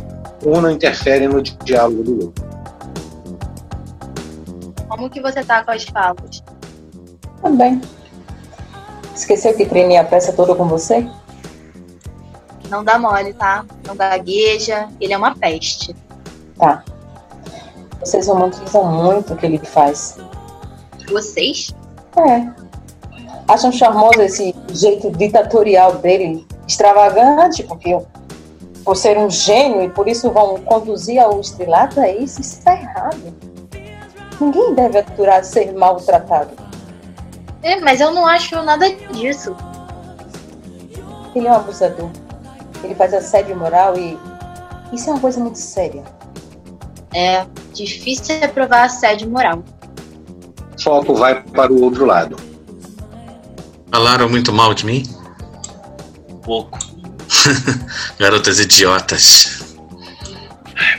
[0.44, 2.44] Um não interfere no diálogo do outro.
[4.88, 6.42] Como que você tá com as falas?
[7.40, 7.80] Também.
[9.14, 11.09] Esqueceu que treinei a peça toda com você?
[12.68, 13.64] Não dá mole, tá?
[13.87, 14.88] Não gagueja.
[15.00, 15.94] Ele é uma peste.
[16.59, 16.85] Tá.
[18.00, 20.18] Vocês romantizam muito o que ele faz.
[21.11, 21.74] Vocês?
[22.16, 22.64] É.
[23.48, 28.07] Acham charmoso esse jeito ditatorial dele, extravagante, porque eu,
[28.85, 32.75] por ser um gênio e por isso vão conduzir ao estrelato, é isso, isso está
[32.75, 33.35] errado.
[34.40, 36.51] Ninguém deve aturar ser maltratado.
[37.62, 39.57] É, mas eu não acho nada disso.
[41.35, 42.11] Ele é um abusador.
[42.83, 44.18] Ele faz assédio moral e
[44.92, 46.05] isso é uma coisa muito séria.
[47.14, 49.64] É difícil é provar assédio moral.
[50.79, 52.37] Foco vai para o outro lado.
[53.90, 55.03] Falaram muito mal de mim?
[56.42, 56.79] Pouco.
[58.18, 59.74] Garotas idiotas.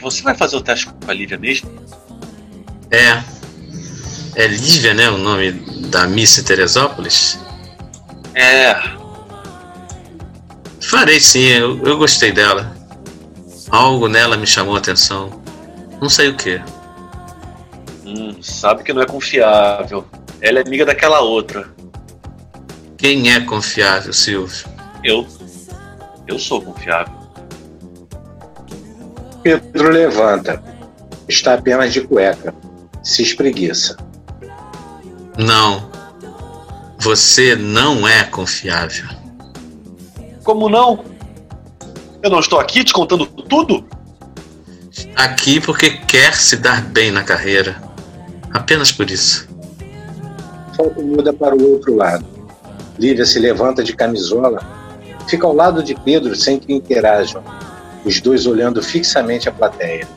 [0.01, 1.69] Você vai fazer o teste com a Lívia mesmo?
[2.91, 3.23] É.
[4.35, 5.09] É Lívia, né?
[5.09, 5.51] O nome
[5.89, 7.39] da Miss Teresópolis?
[8.33, 8.75] É.
[10.81, 12.75] Farei sim, eu, eu gostei dela.
[13.69, 15.41] Algo nela me chamou a atenção.
[16.01, 16.61] Não sei o que.
[18.05, 20.05] Hum, sabe que não é confiável.
[20.41, 21.67] Ela é amiga daquela outra.
[22.97, 24.67] Quem é confiável, Silvio?
[25.03, 25.27] Eu.
[26.27, 27.13] Eu sou confiável.
[29.43, 30.61] Pedro levanta.
[31.27, 32.53] Está apenas de cueca.
[33.03, 33.95] Se espreguiça.
[35.37, 35.89] Não.
[36.99, 39.05] Você não é confiável.
[40.43, 41.05] Como não?
[42.23, 43.85] Eu não estou aqui te contando tudo?
[45.15, 47.75] Aqui porque quer se dar bem na carreira.
[48.51, 49.47] Apenas por isso.
[50.75, 52.25] Foco muda para o outro lado.
[52.97, 54.65] Lívia se levanta de camisola,
[55.27, 57.43] fica ao lado de Pedro sem que interajam,
[58.03, 60.07] os dois olhando fixamente a plateia.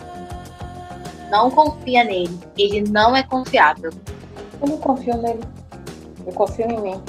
[1.31, 2.38] Não confia nele.
[2.57, 3.90] Ele não é confiável.
[4.61, 5.40] Eu não confio nele.
[6.27, 7.01] Eu confio em mim.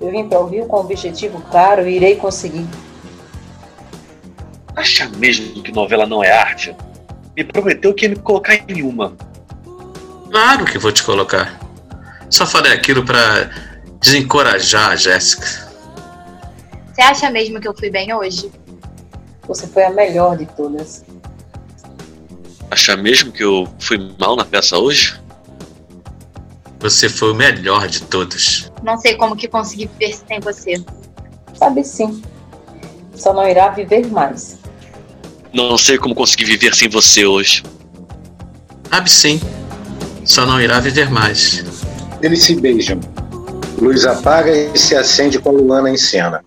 [0.00, 2.66] Eu vim para o Rio com um objetivo claro e irei conseguir.
[4.74, 6.74] Acha mesmo que novela não é arte?
[7.36, 9.14] Me prometeu que ia me colocar em uma.
[10.30, 11.60] Claro que vou te colocar.
[12.28, 13.50] Só falei aquilo para
[14.00, 15.71] desencorajar a Jéssica.
[16.92, 18.52] Você acha mesmo que eu fui bem hoje?
[19.48, 21.02] Você foi a melhor de todas.
[22.70, 25.18] Acha mesmo que eu fui mal na peça hoje?
[26.80, 28.70] Você foi o melhor de todos.
[28.82, 30.84] Não sei como que consegui viver sem você.
[31.54, 32.22] Sabe sim.
[33.14, 34.58] Só não irá viver mais.
[35.52, 37.62] Não sei como consegui viver sem você hoje.
[38.90, 39.40] Sabe sim.
[40.26, 41.64] Só não irá viver mais.
[42.20, 43.00] Eles se beijam.
[43.80, 46.44] Luz apaga e se acende com Luana em cena.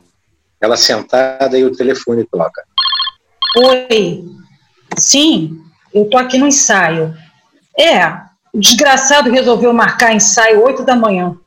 [0.59, 2.63] Ela sentada e o telefone toca.
[3.57, 4.23] Oi.
[4.97, 5.61] Sim,
[5.93, 7.13] eu tô aqui no ensaio.
[7.77, 8.07] É,
[8.53, 11.37] o desgraçado resolveu marcar ensaio 8 da manhã.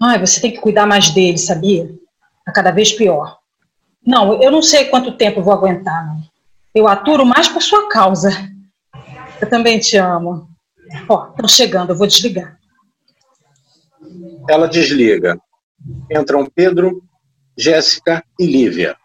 [0.00, 1.88] Ai, você tem que cuidar mais dele, sabia?
[2.44, 3.38] Tá cada vez pior.
[4.04, 6.20] Não, eu não sei quanto tempo eu vou aguentar, não.
[6.74, 8.30] Eu aturo mais por sua causa.
[9.40, 10.48] Eu também te amo.
[11.08, 12.58] Ó, estão chegando, eu vou desligar.
[14.48, 15.38] Ela desliga.
[16.10, 17.02] Entram Pedro,
[17.56, 18.96] Jéssica e Lívia.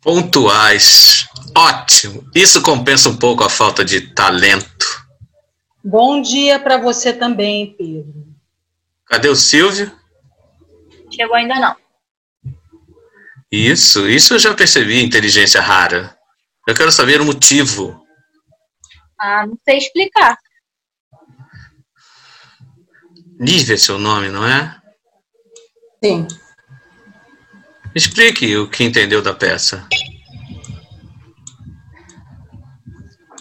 [0.00, 1.26] Pontuais.
[1.56, 2.28] Ótimo.
[2.34, 5.06] Isso compensa um pouco a falta de talento.
[5.84, 8.32] Bom dia para você também, Pedro.
[9.06, 9.92] Cadê o Silvio?
[11.14, 11.76] Chegou ainda não.
[13.50, 16.16] Isso, isso eu já percebi, inteligência rara.
[16.66, 18.02] Eu quero saber o motivo.
[19.18, 20.38] Ah, não sei explicar.
[23.38, 24.80] Lívia é seu nome, não é?
[26.02, 26.26] Sim.
[27.94, 29.86] Explique o que entendeu da peça.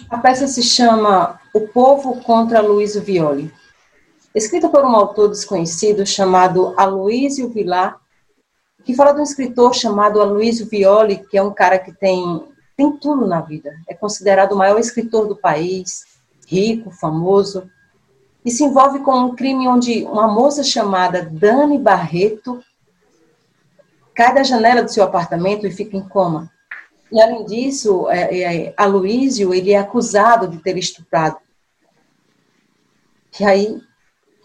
[0.10, 3.50] A peça se chama O Povo contra Luísio Violi.
[4.36, 7.96] Escrita por um autor desconhecido chamado Aloysio Vilar,
[8.84, 12.92] que fala de um escritor chamado Aloysio Violi, que é um cara que tem, tem
[12.98, 13.74] tudo na vida.
[13.88, 16.04] É considerado o maior escritor do país,
[16.46, 17.70] rico, famoso,
[18.44, 22.62] e se envolve com um crime onde uma moça chamada Dani Barreto
[24.16, 26.52] cai da janela do seu apartamento e fica em coma.
[27.12, 31.38] E, além disso, é, é, Aloísio, ele é acusado de ter estuprado.
[33.40, 33.82] E aí,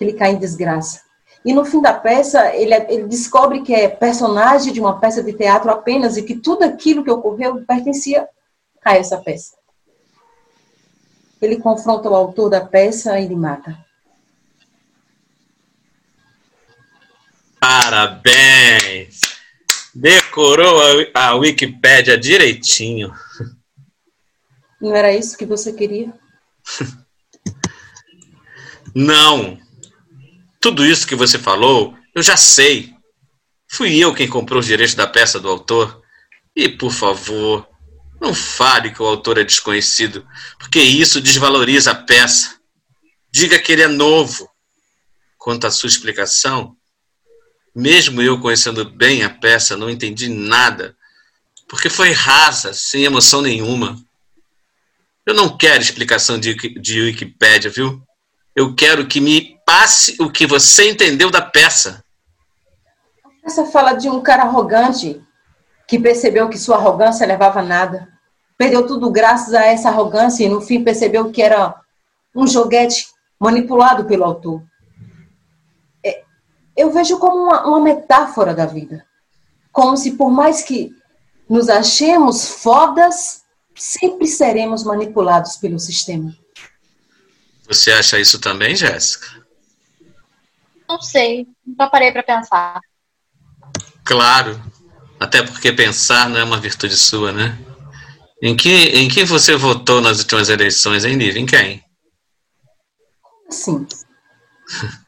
[0.00, 1.00] ele cai em desgraça.
[1.44, 5.22] E no fim da peça, ele, é, ele descobre que é personagem de uma peça
[5.22, 8.29] de teatro apenas e que tudo aquilo que ocorreu pertencia
[8.85, 9.55] a essa peça.
[11.40, 13.79] Ele confronta o autor da peça e ele mata.
[17.61, 19.26] Parabéns!
[19.98, 23.11] Decorou a, a Wikipédia direitinho.
[24.78, 26.12] Não era isso que você queria?
[28.94, 29.59] Não.
[30.61, 32.92] Tudo isso que você falou, eu já sei.
[33.66, 36.02] Fui eu quem comprou os direitos da peça do autor.
[36.54, 37.66] E, por favor,
[38.20, 40.26] não fale que o autor é desconhecido,
[40.59, 42.59] porque isso desvaloriza a peça.
[43.30, 44.48] Diga que ele é novo.
[45.38, 46.76] Quanto à sua explicação,
[47.77, 50.97] mesmo eu conhecendo bem a peça, não entendi nada,
[51.69, 53.99] porque foi rasa, sem emoção nenhuma.
[55.27, 58.01] Eu não quero explicação de, de Wikipédia, viu?
[58.55, 62.03] Eu quero que me passe o que você entendeu da peça.
[63.45, 65.21] Essa fala de um cara arrogante
[65.87, 68.09] que percebeu que sua arrogância levava a nada.
[68.57, 71.75] Perdeu tudo graças a essa arrogância e no fim percebeu que era
[72.35, 73.07] um joguete
[73.39, 74.62] manipulado pelo autor
[76.77, 79.07] eu vejo como uma, uma metáfora da vida.
[79.73, 80.95] Como se, por mais que
[81.49, 83.43] nos achemos fodas,
[83.75, 86.37] sempre seremos manipulados pelo sistema.
[87.67, 89.27] Você acha isso também, Jéssica?
[90.89, 92.81] Não sei, nunca parei para pensar.
[94.05, 94.61] Claro,
[95.19, 97.59] até porque pensar não é uma virtude sua, né?
[98.41, 101.41] Em que, em quem você votou nas últimas eleições, hein, Nive?
[101.41, 101.83] Em quem?
[103.51, 103.87] Sim.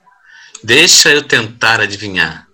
[0.62, 2.47] Deixa eu tentar adivinhar.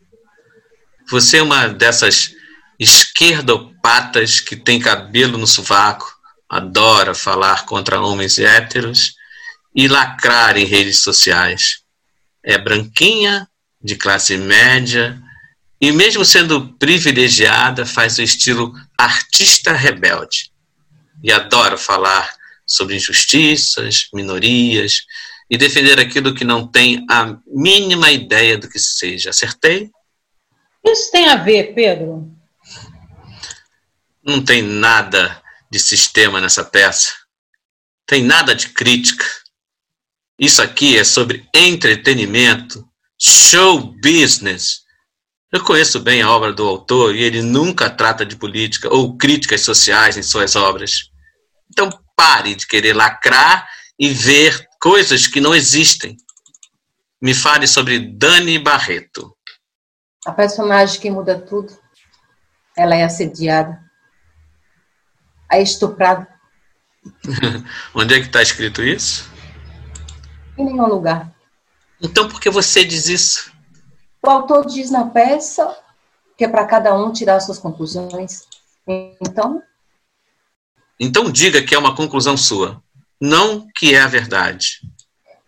[1.10, 2.32] Você é uma dessas
[2.78, 6.12] esquerdopatas que tem cabelo no sovaco,
[6.48, 9.14] adora falar contra homens héteros
[9.74, 11.82] e lacrar em redes sociais.
[12.42, 13.48] É branquinha,
[13.82, 15.20] de classe média,
[15.80, 20.50] e mesmo sendo privilegiada, faz o estilo artista rebelde.
[21.22, 22.31] E adora falar
[22.66, 25.04] sobre injustiças, minorias
[25.50, 29.30] e defender aquilo que não tem a mínima ideia do que seja.
[29.30, 29.90] Acertei?
[30.84, 32.30] Isso tem a ver, Pedro?
[34.22, 37.12] Não tem nada de sistema nessa peça.
[38.06, 39.24] Tem nada de crítica.
[40.38, 42.84] Isso aqui é sobre entretenimento,
[43.18, 44.82] show business.
[45.52, 49.60] Eu conheço bem a obra do autor e ele nunca trata de política ou críticas
[49.60, 51.10] sociais em suas obras.
[51.70, 53.68] Então pare de querer lacrar
[53.98, 56.16] e ver coisas que não existem.
[57.20, 59.34] Me fale sobre Dani Barreto.
[60.26, 61.76] A personagem que muda tudo.
[62.76, 63.80] Ela é assediada.
[65.50, 66.28] É estuprada.
[67.94, 69.30] Onde é que está escrito isso?
[70.58, 71.32] Em nenhum lugar.
[72.00, 73.52] Então por que você diz isso?
[74.22, 75.76] O autor diz na peça
[76.36, 78.46] que é para cada um tirar suas conclusões.
[79.20, 79.62] Então,
[80.98, 82.82] Então diga que é uma conclusão sua,
[83.21, 84.81] não que é a verdade.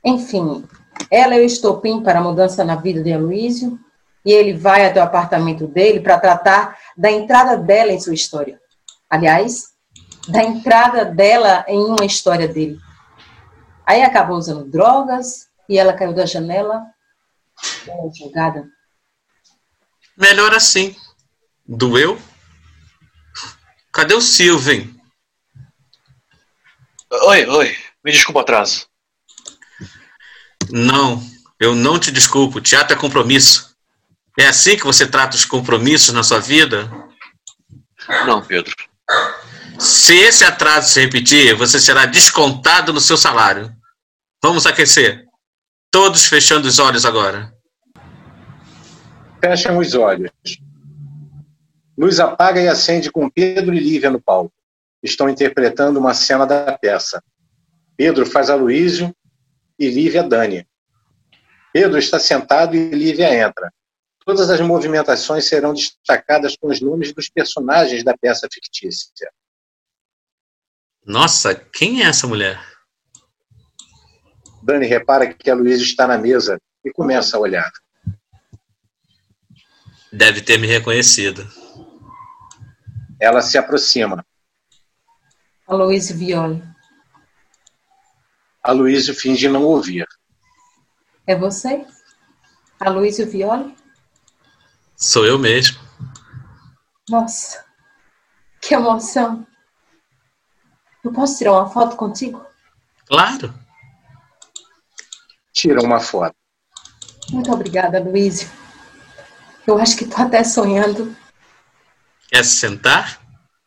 [0.04, 0.64] enfim,
[1.10, 3.78] ela é o estopim para a mudança na vida de Aloysio
[4.24, 8.60] e ele vai até o apartamento dele para tratar da entrada dela em sua história.
[9.08, 9.76] Aliás,
[10.28, 12.78] da entrada dela em uma história dele.
[13.84, 16.84] Aí acabou usando drogas e ela caiu da janela,
[17.86, 18.68] ela é jogada.
[20.16, 20.96] Melhor assim.
[21.64, 22.18] Doeu?
[23.92, 24.95] Cadê o Silven?
[27.10, 27.76] Oi, oi.
[28.04, 28.86] Me desculpa o atraso.
[30.70, 31.22] Não,
[31.60, 32.60] eu não te desculpo.
[32.60, 33.76] Teatro é compromisso.
[34.38, 36.90] É assim que você trata os compromissos na sua vida?
[38.26, 38.74] Não, Pedro.
[39.78, 43.74] Se esse atraso se repetir, você será descontado no seu salário.
[44.42, 45.24] Vamos aquecer.
[45.90, 47.52] Todos fechando os olhos agora.
[49.42, 50.30] Fecham os olhos.
[51.96, 54.52] Luz apaga e acende com Pedro e Lívia no palco.
[55.02, 57.22] Estão interpretando uma cena da peça.
[57.96, 59.14] Pedro faz Aloísio
[59.78, 60.66] e Lívia Dani.
[61.72, 63.72] Pedro está sentado e Lívia entra.
[64.24, 69.30] Todas as movimentações serão destacadas com os nomes dos personagens da peça fictícia.
[71.04, 72.60] Nossa, quem é essa mulher?
[74.62, 77.70] Dani repara que a Luísa está na mesa e começa a olhar.
[80.12, 81.48] Deve ter me reconhecido.
[83.20, 84.26] Ela se aproxima.
[85.66, 86.62] Aloysio Violi.
[88.62, 90.06] Aloísio finge não ouvir.
[91.26, 91.84] É você?
[92.78, 93.76] Aloysio Violi?
[94.96, 95.78] Sou eu mesmo.
[97.08, 97.64] Nossa,
[98.60, 99.46] que emoção.
[101.02, 102.44] Eu posso tirar uma foto contigo?
[103.06, 103.52] Claro.
[105.52, 106.34] Tira uma foto.
[107.30, 108.48] Muito obrigada, Luísio.
[109.66, 111.16] Eu acho que estou até sonhando.
[112.28, 113.20] Quer se sentar?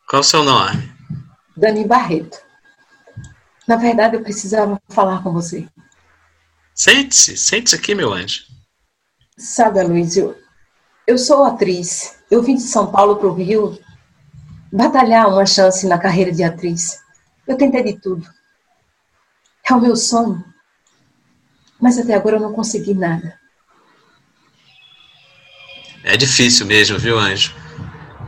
[0.08, 0.99] Qual o seu nome?
[1.60, 2.38] Dani Barreto.
[3.68, 5.68] Na verdade, eu precisava falar com você.
[6.74, 8.44] Sente-se, sente-se aqui, meu anjo.
[9.36, 10.34] Sabe, Luísio,
[11.06, 12.16] eu sou atriz.
[12.30, 13.78] Eu vim de São Paulo para o Rio
[14.72, 16.98] batalhar uma chance na carreira de atriz.
[17.46, 18.26] Eu tentei de tudo.
[19.68, 20.42] É o meu sonho.
[21.78, 23.38] Mas até agora eu não consegui nada.
[26.02, 27.54] É difícil mesmo, viu, anjo?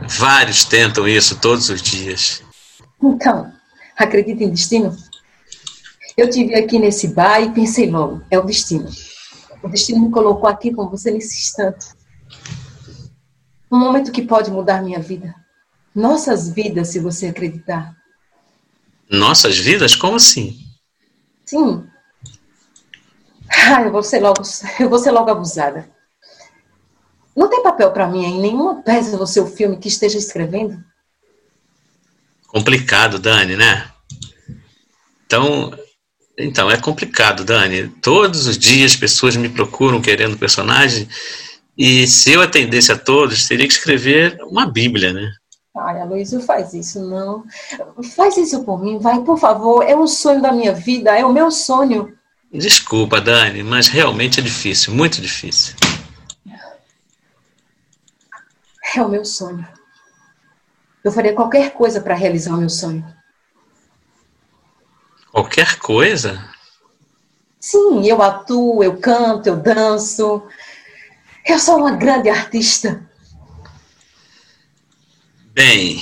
[0.07, 2.43] Vários tentam isso todos os dias.
[3.03, 3.51] Então,
[3.97, 4.95] acredita em destino?
[6.15, 8.89] Eu te vi aqui nesse bar e pensei logo, é o destino.
[9.61, 11.87] O destino me colocou aqui com você nesse instante.
[13.69, 15.35] Um momento que pode mudar minha vida.
[15.93, 17.93] Nossas vidas, se você acreditar.
[19.09, 19.95] Nossas vidas?
[19.95, 20.57] Como assim?
[21.45, 21.85] Sim.
[23.49, 24.41] Ah, eu vou ser logo,
[24.79, 25.89] eu vou ser logo abusada.
[27.35, 30.83] Não tem papel para mim em nenhuma peça do seu filme que esteja escrevendo?
[32.53, 33.89] Complicado, Dani, né?
[35.25, 35.73] Então,
[36.37, 37.87] então é complicado, Dani.
[38.01, 41.07] Todos os dias pessoas me procuram querendo personagem
[41.77, 45.31] e se eu atendesse a todos, teria que escrever uma Bíblia, né?
[45.75, 47.43] Ai, Aloysio, faz isso, não.
[48.15, 49.81] Faz isso por mim, vai, por favor.
[49.81, 52.15] É um sonho da minha vida, é o meu sonho.
[52.51, 55.75] Desculpa, Dani, mas realmente é difícil, muito difícil.
[58.95, 59.67] É o meu sonho.
[61.03, 63.05] Eu faria qualquer coisa para realizar o meu sonho.
[65.31, 66.47] Qualquer coisa?
[67.59, 70.43] Sim, eu atuo, eu canto, eu danço.
[71.45, 73.03] Eu sou uma grande artista.
[75.53, 76.01] Bem,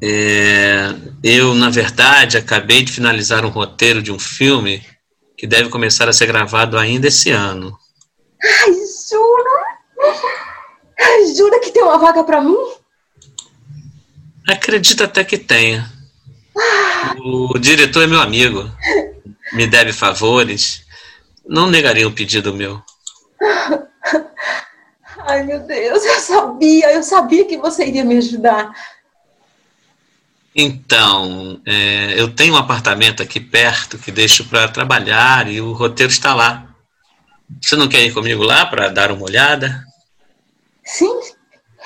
[0.00, 4.84] é, eu, na verdade, acabei de finalizar um roteiro de um filme
[5.36, 7.78] que deve começar a ser gravado ainda esse ano.
[8.42, 8.72] Ai,
[9.08, 10.14] jura?
[11.00, 12.56] Ai, jura que tem uma vaga para mim?
[14.48, 15.92] Acredito até que tenha.
[17.18, 18.64] O diretor é meu amigo.
[19.52, 20.86] Me deve favores.
[21.46, 22.82] Não negaria um pedido meu.
[25.26, 28.72] Ai, meu Deus, eu sabia, eu sabia que você iria me ajudar.
[30.56, 36.10] Então, é, eu tenho um apartamento aqui perto que deixo para trabalhar e o roteiro
[36.10, 36.74] está lá.
[37.60, 39.84] Você não quer ir comigo lá para dar uma olhada?
[40.82, 41.20] Sim,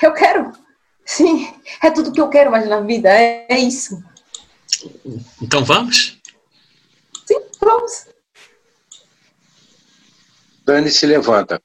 [0.01, 0.62] eu quero.
[1.05, 4.01] Sim, é tudo que eu quero mais na vida, é, é isso.
[5.41, 6.19] Então vamos?
[7.25, 8.07] Sim, vamos.
[10.65, 11.61] Dani se levanta.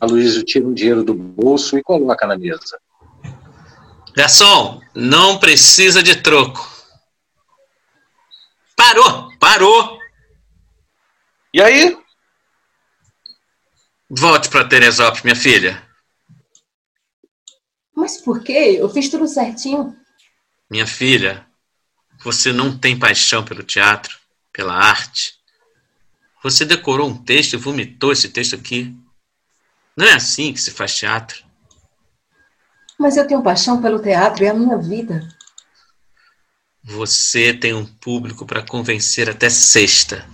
[0.00, 2.80] Aloysio tira um dinheiro do bolso e coloca na mesa.
[4.14, 6.70] Garçom, não precisa de troco.
[8.76, 9.98] Parou, parou.
[11.54, 11.96] E aí?
[14.10, 15.91] Volte para Teresópolis, minha filha.
[18.02, 18.78] Mas por quê?
[18.80, 19.96] Eu fiz tudo certinho.
[20.68, 21.46] Minha filha,
[22.24, 24.18] você não tem paixão pelo teatro,
[24.52, 25.34] pela arte.
[26.42, 28.92] Você decorou um texto e vomitou esse texto aqui.
[29.96, 31.44] Não é assim que se faz teatro.
[32.98, 35.28] Mas eu tenho paixão pelo teatro, é a minha vida.
[36.82, 40.28] Você tem um público para convencer até sexta.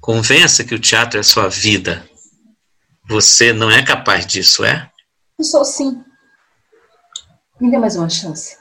[0.00, 2.08] Convença que o teatro é a sua vida.
[3.08, 4.88] Você não é capaz disso, é?
[5.36, 6.04] Eu sou sim.
[7.60, 8.56] Me dê mais uma chance.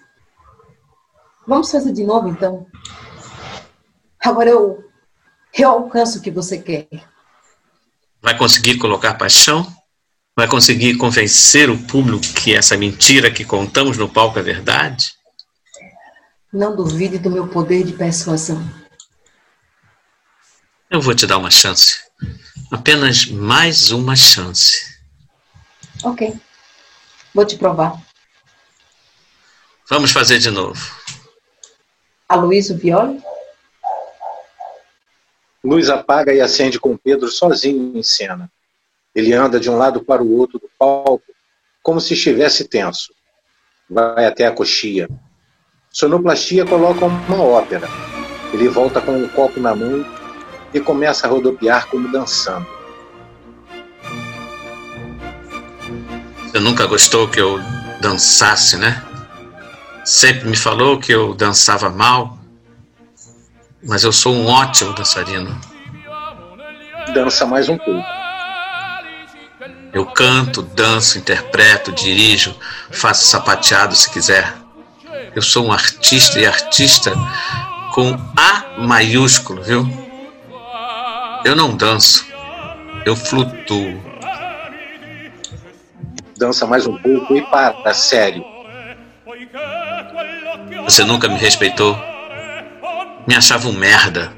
[1.48, 2.68] Vamos fazer de novo, então.
[4.20, 4.84] Agora eu,
[5.54, 6.88] eu alcanço o que você quer.
[8.22, 9.66] Vai conseguir colocar paixão?
[10.36, 15.14] Vai conseguir convencer o público que essa mentira que contamos no palco é verdade?
[16.52, 18.62] Não duvide do meu poder de persuasão.
[20.90, 22.00] Eu vou te dar uma chance.
[22.72, 24.78] Apenas mais uma chance.
[26.04, 26.38] Ok.
[27.34, 28.09] Vou te provar.
[29.90, 30.80] Vamos fazer de novo.
[32.28, 33.20] Aloysio Violi?
[35.64, 38.52] Luz apaga e acende com Pedro sozinho em cena.
[39.16, 41.24] Ele anda de um lado para o outro do palco,
[41.82, 43.12] como se estivesse tenso.
[43.90, 45.10] Vai até a coxia.
[45.92, 47.88] Sonoplastia coloca uma ópera.
[48.54, 50.06] Ele volta com um copo na mão
[50.72, 52.68] e começa a rodopiar como dançando.
[56.44, 57.58] Você nunca gostou que eu
[58.00, 59.09] dançasse, né?
[60.04, 62.38] Sempre me falou que eu dançava mal,
[63.84, 65.60] mas eu sou um ótimo dançarino.
[67.14, 68.20] Dança mais um pouco.
[69.92, 72.56] Eu canto, danço, interpreto, dirijo,
[72.92, 74.54] faço sapateado se quiser.
[75.36, 77.14] Eu sou um artista e artista
[77.94, 79.88] com A maiúsculo, viu?
[81.44, 82.26] Eu não danço,
[83.06, 84.10] eu flutuo.
[86.38, 88.44] Dança mais um pouco e para, sério.
[90.90, 91.96] Você nunca me respeitou.
[93.28, 94.34] Me achava um merda.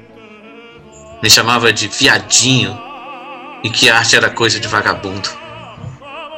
[1.22, 2.78] Me chamava de viadinho
[3.64, 5.30] e que arte era coisa de vagabundo.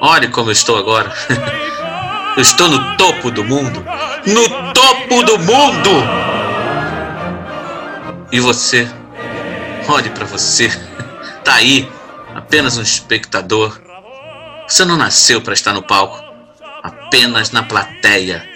[0.00, 1.12] Olhe como eu estou agora.
[2.36, 3.84] Eu estou no topo do mundo.
[4.26, 5.90] No topo do mundo!
[8.32, 8.88] E você?
[9.88, 10.70] Olhe para você.
[11.44, 11.88] Tá aí,
[12.34, 13.80] apenas um espectador.
[14.66, 16.24] Você não nasceu para estar no palco,
[16.82, 18.53] apenas na plateia.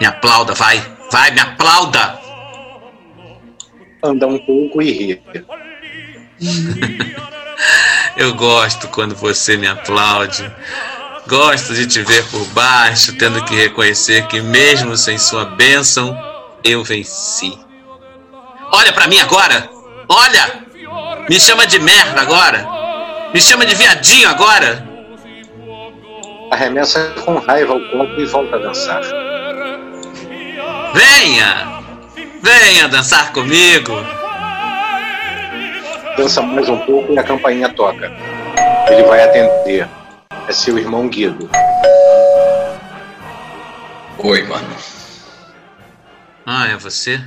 [0.00, 2.18] Me aplauda, vai, vai, me aplauda!
[4.02, 5.22] Anda um pouco e ri.
[8.16, 10.50] Eu gosto quando você me aplaude.
[11.26, 16.16] Gosto de te ver por baixo, tendo que reconhecer que, mesmo sem sua bênção,
[16.64, 17.56] eu venci.
[18.72, 19.68] Olha para mim agora!
[20.08, 20.64] Olha!
[21.28, 22.66] Me chama de merda agora!
[23.32, 24.86] Me chama de viadinho agora!
[26.50, 29.00] Arremessa com raiva o copo e volta a dançar.
[30.94, 31.82] Venha!
[32.42, 33.92] Venha dançar comigo!
[36.16, 38.10] Dança mais um pouco e a campainha toca.
[38.90, 39.88] Ele vai atender.
[40.46, 41.48] É seu irmão Guido.
[44.18, 44.76] Oi, mano.
[46.44, 47.24] Ah, é você?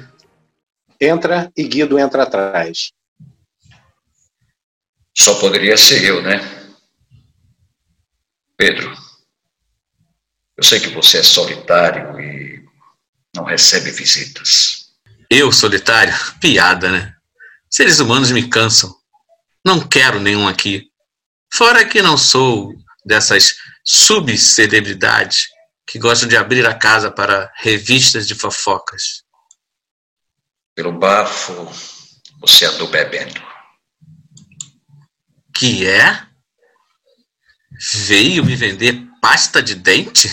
[1.02, 2.92] Entra e Guido entra atrás.
[5.18, 6.40] Só poderia ser eu, né?
[8.56, 8.94] Pedro,
[10.56, 12.55] eu sei que você é solitário e
[13.36, 14.86] não recebe visitas.
[15.30, 16.14] Eu, solitário?
[16.40, 17.14] Piada, né?
[17.70, 18.96] Seres humanos me cansam.
[19.64, 20.90] Não quero nenhum aqui.
[21.54, 22.74] Fora que não sou
[23.06, 25.48] dessas subcelebridades
[25.88, 29.24] que gostam de abrir a casa para revistas de fofocas.
[30.74, 31.70] Pelo bafo,
[32.40, 33.42] você andou bebendo.
[35.54, 36.26] Que é?
[37.94, 40.30] Veio me vender pasta de dente?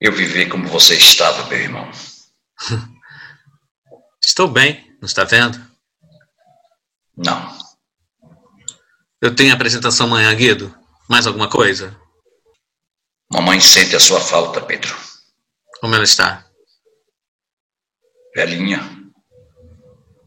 [0.00, 1.90] Eu vivi como você estava, meu irmão.
[4.24, 5.60] Estou bem, não está vendo?
[7.16, 7.56] Não.
[9.22, 10.76] Eu tenho apresentação amanhã, Guido.
[11.08, 11.96] Mais alguma coisa?
[13.30, 14.94] Mamãe sente a sua falta, Pedro.
[15.80, 16.44] Como ela está?
[18.34, 18.80] Velhinha.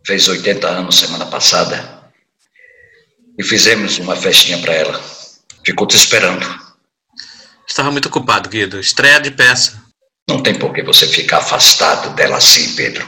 [0.06, 2.12] Fez 80 anos semana passada.
[3.38, 5.02] E fizemos uma festinha para ela.
[5.66, 6.67] Ficou te esperando.
[7.68, 8.80] Estava muito ocupado, Guido.
[8.80, 9.84] Estreia de peça.
[10.30, 13.06] Não tem por que você ficar afastado dela assim, Pedro.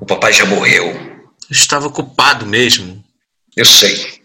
[0.00, 1.26] O papai já morreu.
[1.50, 3.04] Estava ocupado mesmo.
[3.56, 4.22] Eu sei.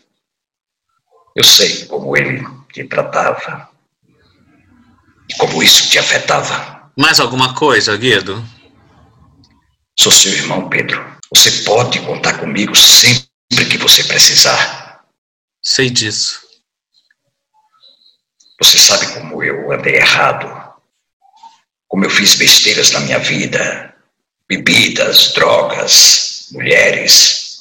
[1.35, 3.69] Eu sei como ele te tratava.
[5.29, 6.91] E como isso te afetava.
[6.97, 8.43] Mais alguma coisa, Guido?
[9.99, 11.17] Sou seu irmão, Pedro.
[11.33, 15.03] Você pode contar comigo sempre que você precisar.
[15.61, 16.46] Sei disso.
[18.61, 20.47] Você sabe como eu andei errado?
[21.87, 23.95] Como eu fiz besteiras na minha vida?
[24.47, 27.59] Bebidas, drogas, mulheres.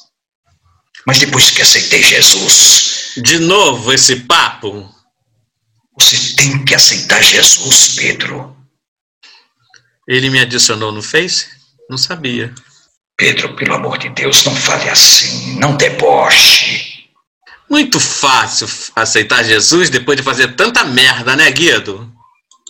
[1.05, 3.13] Mas depois que aceitei Jesus.
[3.17, 4.93] De novo esse papo?
[5.97, 8.55] Você tem que aceitar Jesus, Pedro.
[10.07, 11.47] Ele me adicionou no Face?
[11.89, 12.53] Não sabia.
[13.17, 15.57] Pedro, pelo amor de Deus, não fale assim.
[15.59, 16.96] Não deboche.
[17.69, 22.11] Muito fácil aceitar Jesus depois de fazer tanta merda, né, Guido?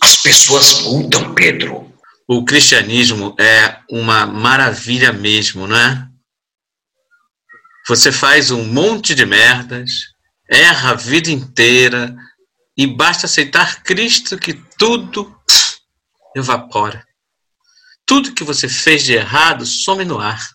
[0.02, 1.92] As pessoas mudam, Pedro.
[2.26, 6.08] O cristianismo é uma maravilha mesmo, não é?
[7.86, 9.90] Você faz um monte de merdas,
[10.50, 12.14] erra a vida inteira
[12.76, 15.34] e basta aceitar Cristo que tudo
[16.36, 17.02] evapora.
[18.04, 20.50] Tudo que você fez de errado some no ar.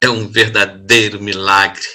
[0.00, 1.86] É um verdadeiro milagre.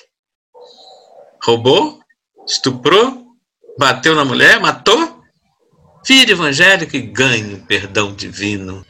[1.43, 1.99] Roubou?
[2.47, 3.35] Estuprou?
[3.77, 4.59] Bateu na mulher?
[4.59, 5.23] Matou?
[6.05, 8.85] Vire evangélico e ganhe o perdão divino.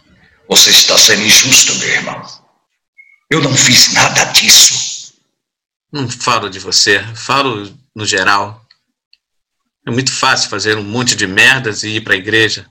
[0.50, 2.22] Você está sendo injusto, meu irmão.
[3.30, 5.14] Eu não fiz nada disso.
[5.92, 8.66] Não falo de você, falo no geral.
[9.88, 12.70] É muito fácil fazer um monte de merdas e ir para a igreja.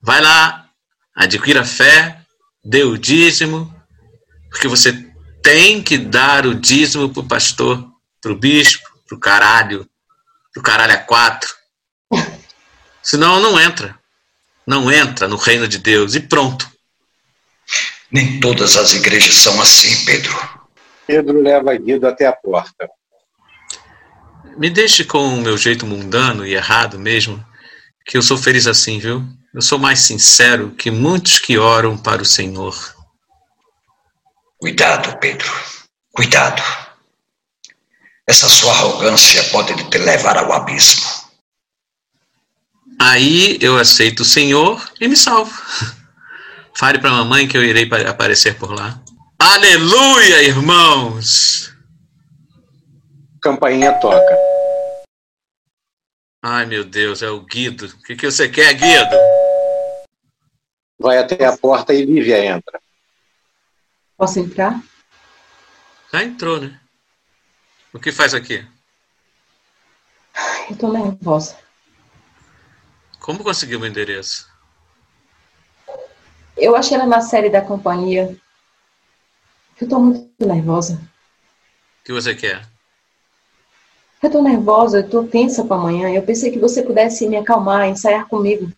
[0.00, 0.68] Vai lá,
[1.14, 2.20] adquira fé,
[2.64, 3.74] dê o dízimo,
[4.50, 4.92] porque você
[5.42, 7.93] tem que dar o dízimo pro pastor,
[8.24, 9.86] pro bispo, pro caralho,
[10.50, 11.54] pro caralho a quatro.
[13.02, 13.98] Senão não entra.
[14.66, 16.66] Não entra no reino de Deus e pronto.
[18.10, 20.32] Nem todas as igrejas são assim, Pedro.
[21.06, 22.88] Pedro leva Guido até a porta.
[24.56, 27.44] Me deixe com o meu jeito mundano e errado mesmo,
[28.06, 29.22] que eu sou feliz assim, viu?
[29.52, 32.74] Eu sou mais sincero que muitos que oram para o Senhor.
[34.58, 35.52] Cuidado, Pedro.
[36.10, 36.83] Cuidado.
[38.26, 41.02] Essa sua arrogância pode te levar ao abismo.
[43.00, 45.52] Aí eu aceito o Senhor e me salvo.
[46.76, 49.00] Fale para a mamãe que eu irei aparecer por lá.
[49.38, 51.70] Aleluia, irmãos!
[53.42, 54.38] Campainha toca.
[56.42, 57.86] Ai, meu Deus, é o Guido.
[57.86, 59.16] O que, que você quer, Guido?
[60.98, 62.80] Vai até a porta e Lívia entra.
[64.16, 64.80] Posso entrar?
[66.12, 66.80] Já entrou, né?
[67.94, 68.66] O que faz aqui?
[70.68, 71.56] Eu tô nervosa.
[73.20, 74.52] Como conseguiu o endereço?
[76.56, 78.36] Eu achei ela na série da companhia.
[79.80, 80.94] Eu tô muito nervosa.
[82.00, 82.68] O que você quer?
[84.20, 86.10] Eu tô nervosa, eu tô tensa para amanhã.
[86.10, 88.72] Eu pensei que você pudesse me acalmar, ensaiar comigo.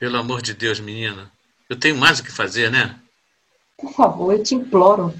[0.00, 1.30] Pelo amor de Deus, menina.
[1.68, 2.98] Eu tenho mais o que fazer, né?
[3.76, 5.14] Por favor, eu te imploro.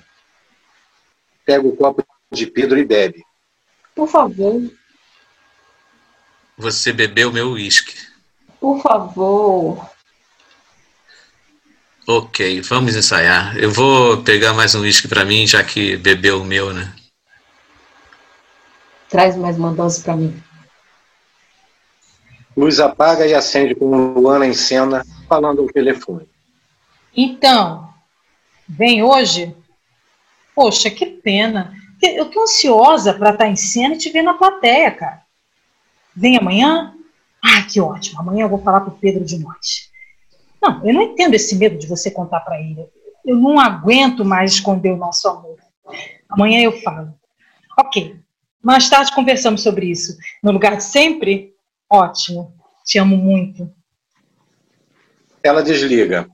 [1.45, 2.06] Pega o copo
[2.37, 3.25] de Pedro e bebe.
[3.95, 4.63] Por favor.
[6.59, 7.95] Você bebeu meu uísque.
[8.61, 9.91] Por favor.
[12.07, 13.57] Ok, vamos ensaiar.
[13.59, 16.95] Eu vou pegar mais um uísque para mim, já que bebeu o meu, né?
[19.09, 20.43] Traz mais uma dose para mim.
[22.57, 26.27] Luz apaga e acende com Luana em cena, falando ao telefone.
[27.15, 27.93] Então,
[28.69, 29.55] vem hoje?
[30.55, 31.75] Poxa, que pena.
[32.15, 35.23] Eu tô ansiosa para estar tá em cena e te ver na plateia, cara.
[36.15, 36.95] Vem amanhã?
[37.43, 38.21] Ah, que ótimo.
[38.21, 39.91] Amanhã eu vou falar pro Pedro de noite.
[40.63, 42.87] Não, eu não entendo esse medo de você contar para ele.
[43.25, 45.59] Eu não aguento mais esconder o nosso amor.
[46.29, 47.15] Amanhã eu falo.
[47.79, 48.17] Ok.
[48.63, 50.17] Mais tarde conversamos sobre isso.
[50.43, 51.55] No lugar de sempre?
[51.91, 52.55] Ótimo.
[52.85, 53.71] Te amo muito.
[55.43, 56.29] Ela desliga.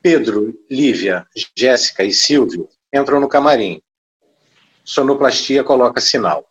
[0.00, 3.82] Pedro, Lívia, Jéssica e Silvio entram no camarim.
[4.86, 6.46] Sonoplastia coloca sinal.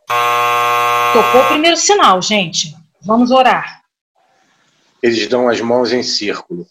[1.13, 2.75] Tocou o primeiro sinal, gente.
[3.01, 3.81] Vamos orar.
[5.01, 6.67] Eles dão as mãos em círculo.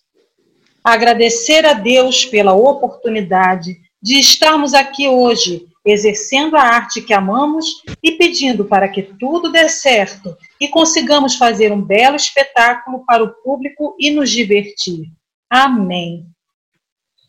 [0.84, 7.66] Agradecer a Deus pela oportunidade de estarmos aqui hoje exercendo a arte que amamos
[8.02, 13.34] e pedindo para que tudo dê certo e consigamos fazer um belo espetáculo para o
[13.42, 15.06] público e nos divertir.
[15.50, 16.26] Amém.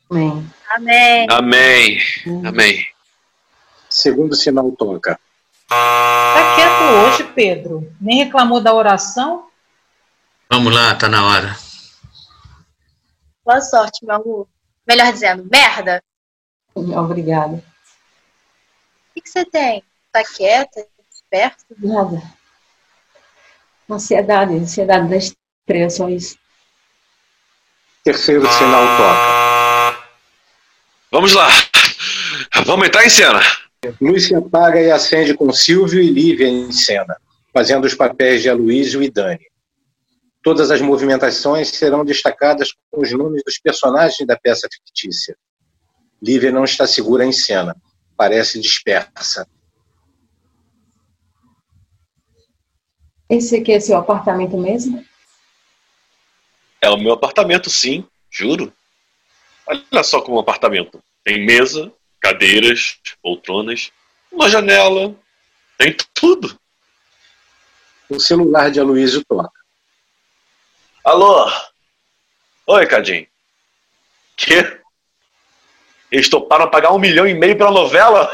[0.10, 0.46] Amém.
[0.76, 1.28] Amém.
[1.30, 2.00] Amém.
[2.46, 2.95] Amém.
[3.96, 5.20] Segundo sinal toca.
[5.68, 7.94] Tá quieto hoje, Pedro?
[8.00, 9.48] Nem reclamou da oração?
[10.50, 11.56] Vamos lá, tá na hora.
[13.44, 14.48] Boa sorte, meu amor.
[14.88, 16.04] Melhor dizendo, merda.
[16.76, 17.64] Obrigada
[19.16, 19.84] que, que você tem?
[20.12, 20.86] Tá quieta?
[21.12, 21.64] Esperta?
[21.80, 22.22] Nada.
[23.90, 26.38] Ansiedade, ansiedade da estreia, só isso.
[28.04, 30.06] Terceiro sinal toca.
[31.12, 31.48] Vamos lá.
[32.66, 33.40] Vamos entrar em cena.
[34.02, 37.18] Luz se apaga e acende com Silvio e Lívia em cena,
[37.54, 39.46] fazendo os papéis de Aloysio e Dani.
[40.42, 45.36] Todas as movimentações serão destacadas com os nomes dos personagens da peça fictícia.
[46.22, 47.76] Lívia não está segura em cena,
[48.16, 49.48] parece dispersa.
[53.30, 55.04] Esse aqui é seu apartamento mesmo?
[56.80, 58.72] É o meu apartamento, sim, juro.
[59.68, 61.02] Olha só como um apartamento.
[61.24, 61.92] Tem mesa,
[62.26, 63.92] cadeiras, poltronas,
[64.32, 65.16] uma janela,
[65.78, 66.60] tem tudo.
[68.10, 69.60] O celular de Aloysio toca.
[71.04, 71.48] Alô?
[72.66, 73.28] Oi, Cadinho.
[74.36, 74.82] Que?
[76.12, 78.28] Eles toparam pagar um milhão e meio pela novela?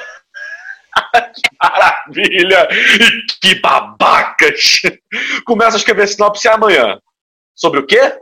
[1.36, 2.70] que maravilha!
[2.72, 4.82] E que babacas!
[5.46, 6.98] Começa a escrever sinopse amanhã.
[7.54, 8.18] Sobre o quê?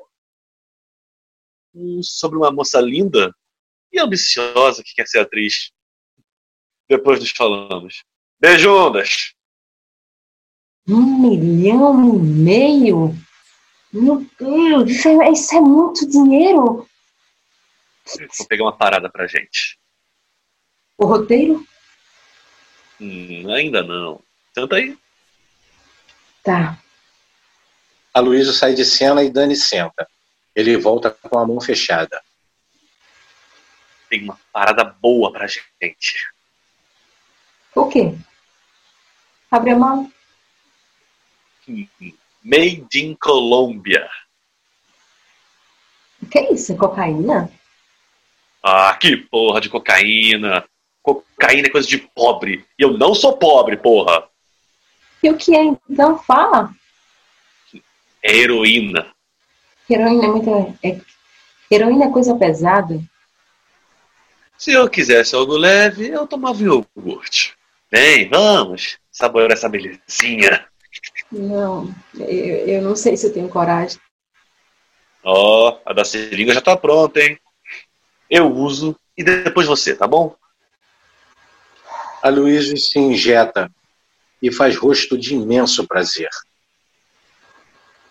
[2.01, 3.31] Sobre uma moça linda
[3.91, 5.71] e ambiciosa que quer ser atriz.
[6.87, 8.03] Depois nos falamos.
[8.39, 9.33] Beijundas!
[10.87, 13.15] Um milhão e meio?
[13.91, 16.87] Meu Deus, isso é, isso é muito dinheiro.
[18.37, 19.79] Vou pegar uma parada pra gente.
[20.97, 21.65] O roteiro?
[22.99, 24.21] Hum, ainda não.
[24.53, 24.97] Senta aí.
[26.43, 26.81] Tá.
[28.13, 30.07] Aloysio sai de cena e Dani senta.
[30.55, 32.21] Ele volta com a mão fechada.
[34.09, 36.31] Tem uma parada boa pra gente.
[37.75, 38.15] O quê?
[39.51, 40.11] Abre a mão.
[41.67, 41.87] Hum,
[42.43, 44.09] Made in Colômbia.
[46.21, 46.75] O que é isso?
[46.75, 47.51] Cocaína?
[48.63, 50.65] Ah, que porra de cocaína.
[51.01, 52.65] Cocaína é coisa de pobre.
[52.77, 54.27] E eu não sou pobre, porra.
[55.23, 56.17] E o que é então?
[56.19, 56.73] Fala.
[58.23, 59.13] É heroína.
[59.89, 60.77] Heroína é muito.
[60.83, 60.99] É...
[61.71, 63.01] Heroína é coisa pesada.
[64.59, 67.55] Se eu quisesse algo leve, eu tomava iogurte.
[67.89, 68.97] Vem, vamos.
[69.09, 70.67] Saborear essa belezinha.
[71.31, 73.97] Não, eu, eu não sei se eu tenho coragem.
[75.23, 77.39] Ó, oh, a da seringa já tá pronta, hein?
[78.29, 80.35] Eu uso e depois você, tá bom?
[82.21, 83.71] Aloysio se injeta
[84.41, 86.29] e faz rosto de imenso prazer.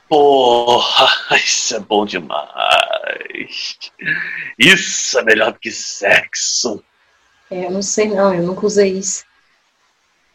[0.08, 3.78] Porra, isso é bom demais.
[4.58, 6.82] Isso é melhor do que sexo.
[7.50, 9.24] É, eu não sei não, eu nunca usei isso.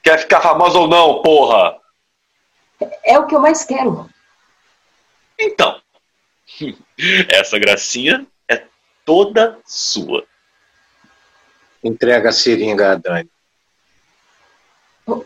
[0.03, 1.79] Quer ficar famosa ou não, porra?
[2.81, 4.09] É, é o que eu mais quero.
[5.39, 5.81] Então,
[7.29, 8.63] essa gracinha é
[9.05, 10.25] toda sua.
[11.83, 13.29] Entrega a seringa a Dani.
[15.05, 15.25] O,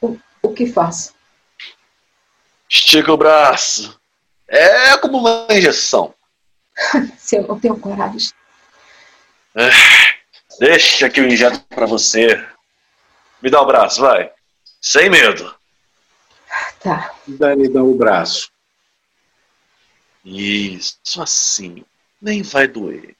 [0.00, 1.15] o, o que faço?
[2.68, 4.00] Estica o braço.
[4.48, 6.14] É como uma injeção.
[7.16, 8.30] Se eu não tenho coragem.
[9.54, 9.70] É,
[10.58, 12.46] deixa que eu injeto pra você.
[13.40, 14.30] Me dá o braço, vai.
[14.80, 15.54] Sem medo.
[16.80, 17.14] Tá.
[17.26, 18.50] Dani dá o braço.
[20.24, 21.84] Isso, assim.
[22.20, 23.16] Nem vai doer.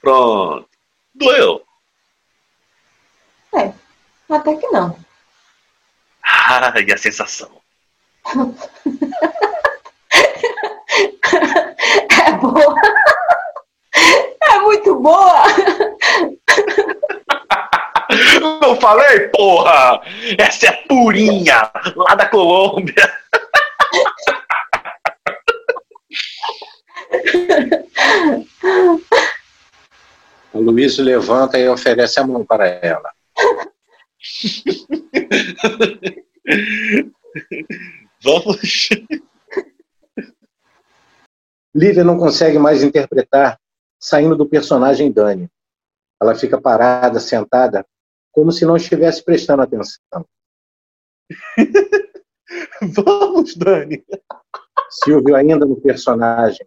[0.00, 0.68] Pronto.
[1.14, 1.66] Doeu.
[3.54, 3.72] É,
[4.28, 4.98] até que não.
[6.48, 7.55] Ah, e a sensação?
[12.26, 12.74] É boa.
[14.42, 15.42] É muito boa.
[18.60, 20.00] Não falei, porra?
[20.38, 23.12] Essa é purinha, lá da Colômbia.
[30.52, 33.10] O Luiz levanta e oferece a mão para ela.
[38.26, 38.88] Vamos.
[41.72, 43.56] Lívia não consegue mais interpretar
[44.00, 45.48] saindo do personagem Dani.
[46.20, 47.86] Ela fica parada, sentada,
[48.32, 50.26] como se não estivesse prestando atenção.
[52.82, 54.04] Vamos, Dani.
[54.90, 56.66] Silvio ainda no personagem.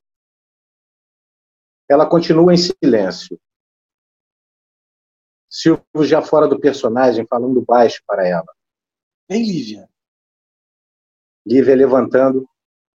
[1.89, 3.37] Ela continua em silêncio.
[5.49, 8.47] Silvio já fora do personagem, falando baixo para ela.
[9.27, 9.88] Vem, Lívia.
[11.49, 12.47] Lívia levantando,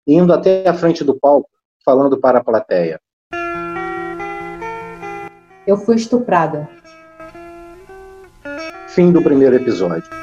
[0.06, 1.48] indo até a frente do palco,
[1.82, 3.00] falando para a plateia.
[5.66, 6.68] Eu fui estuprada.
[8.88, 10.21] Fim do primeiro episódio.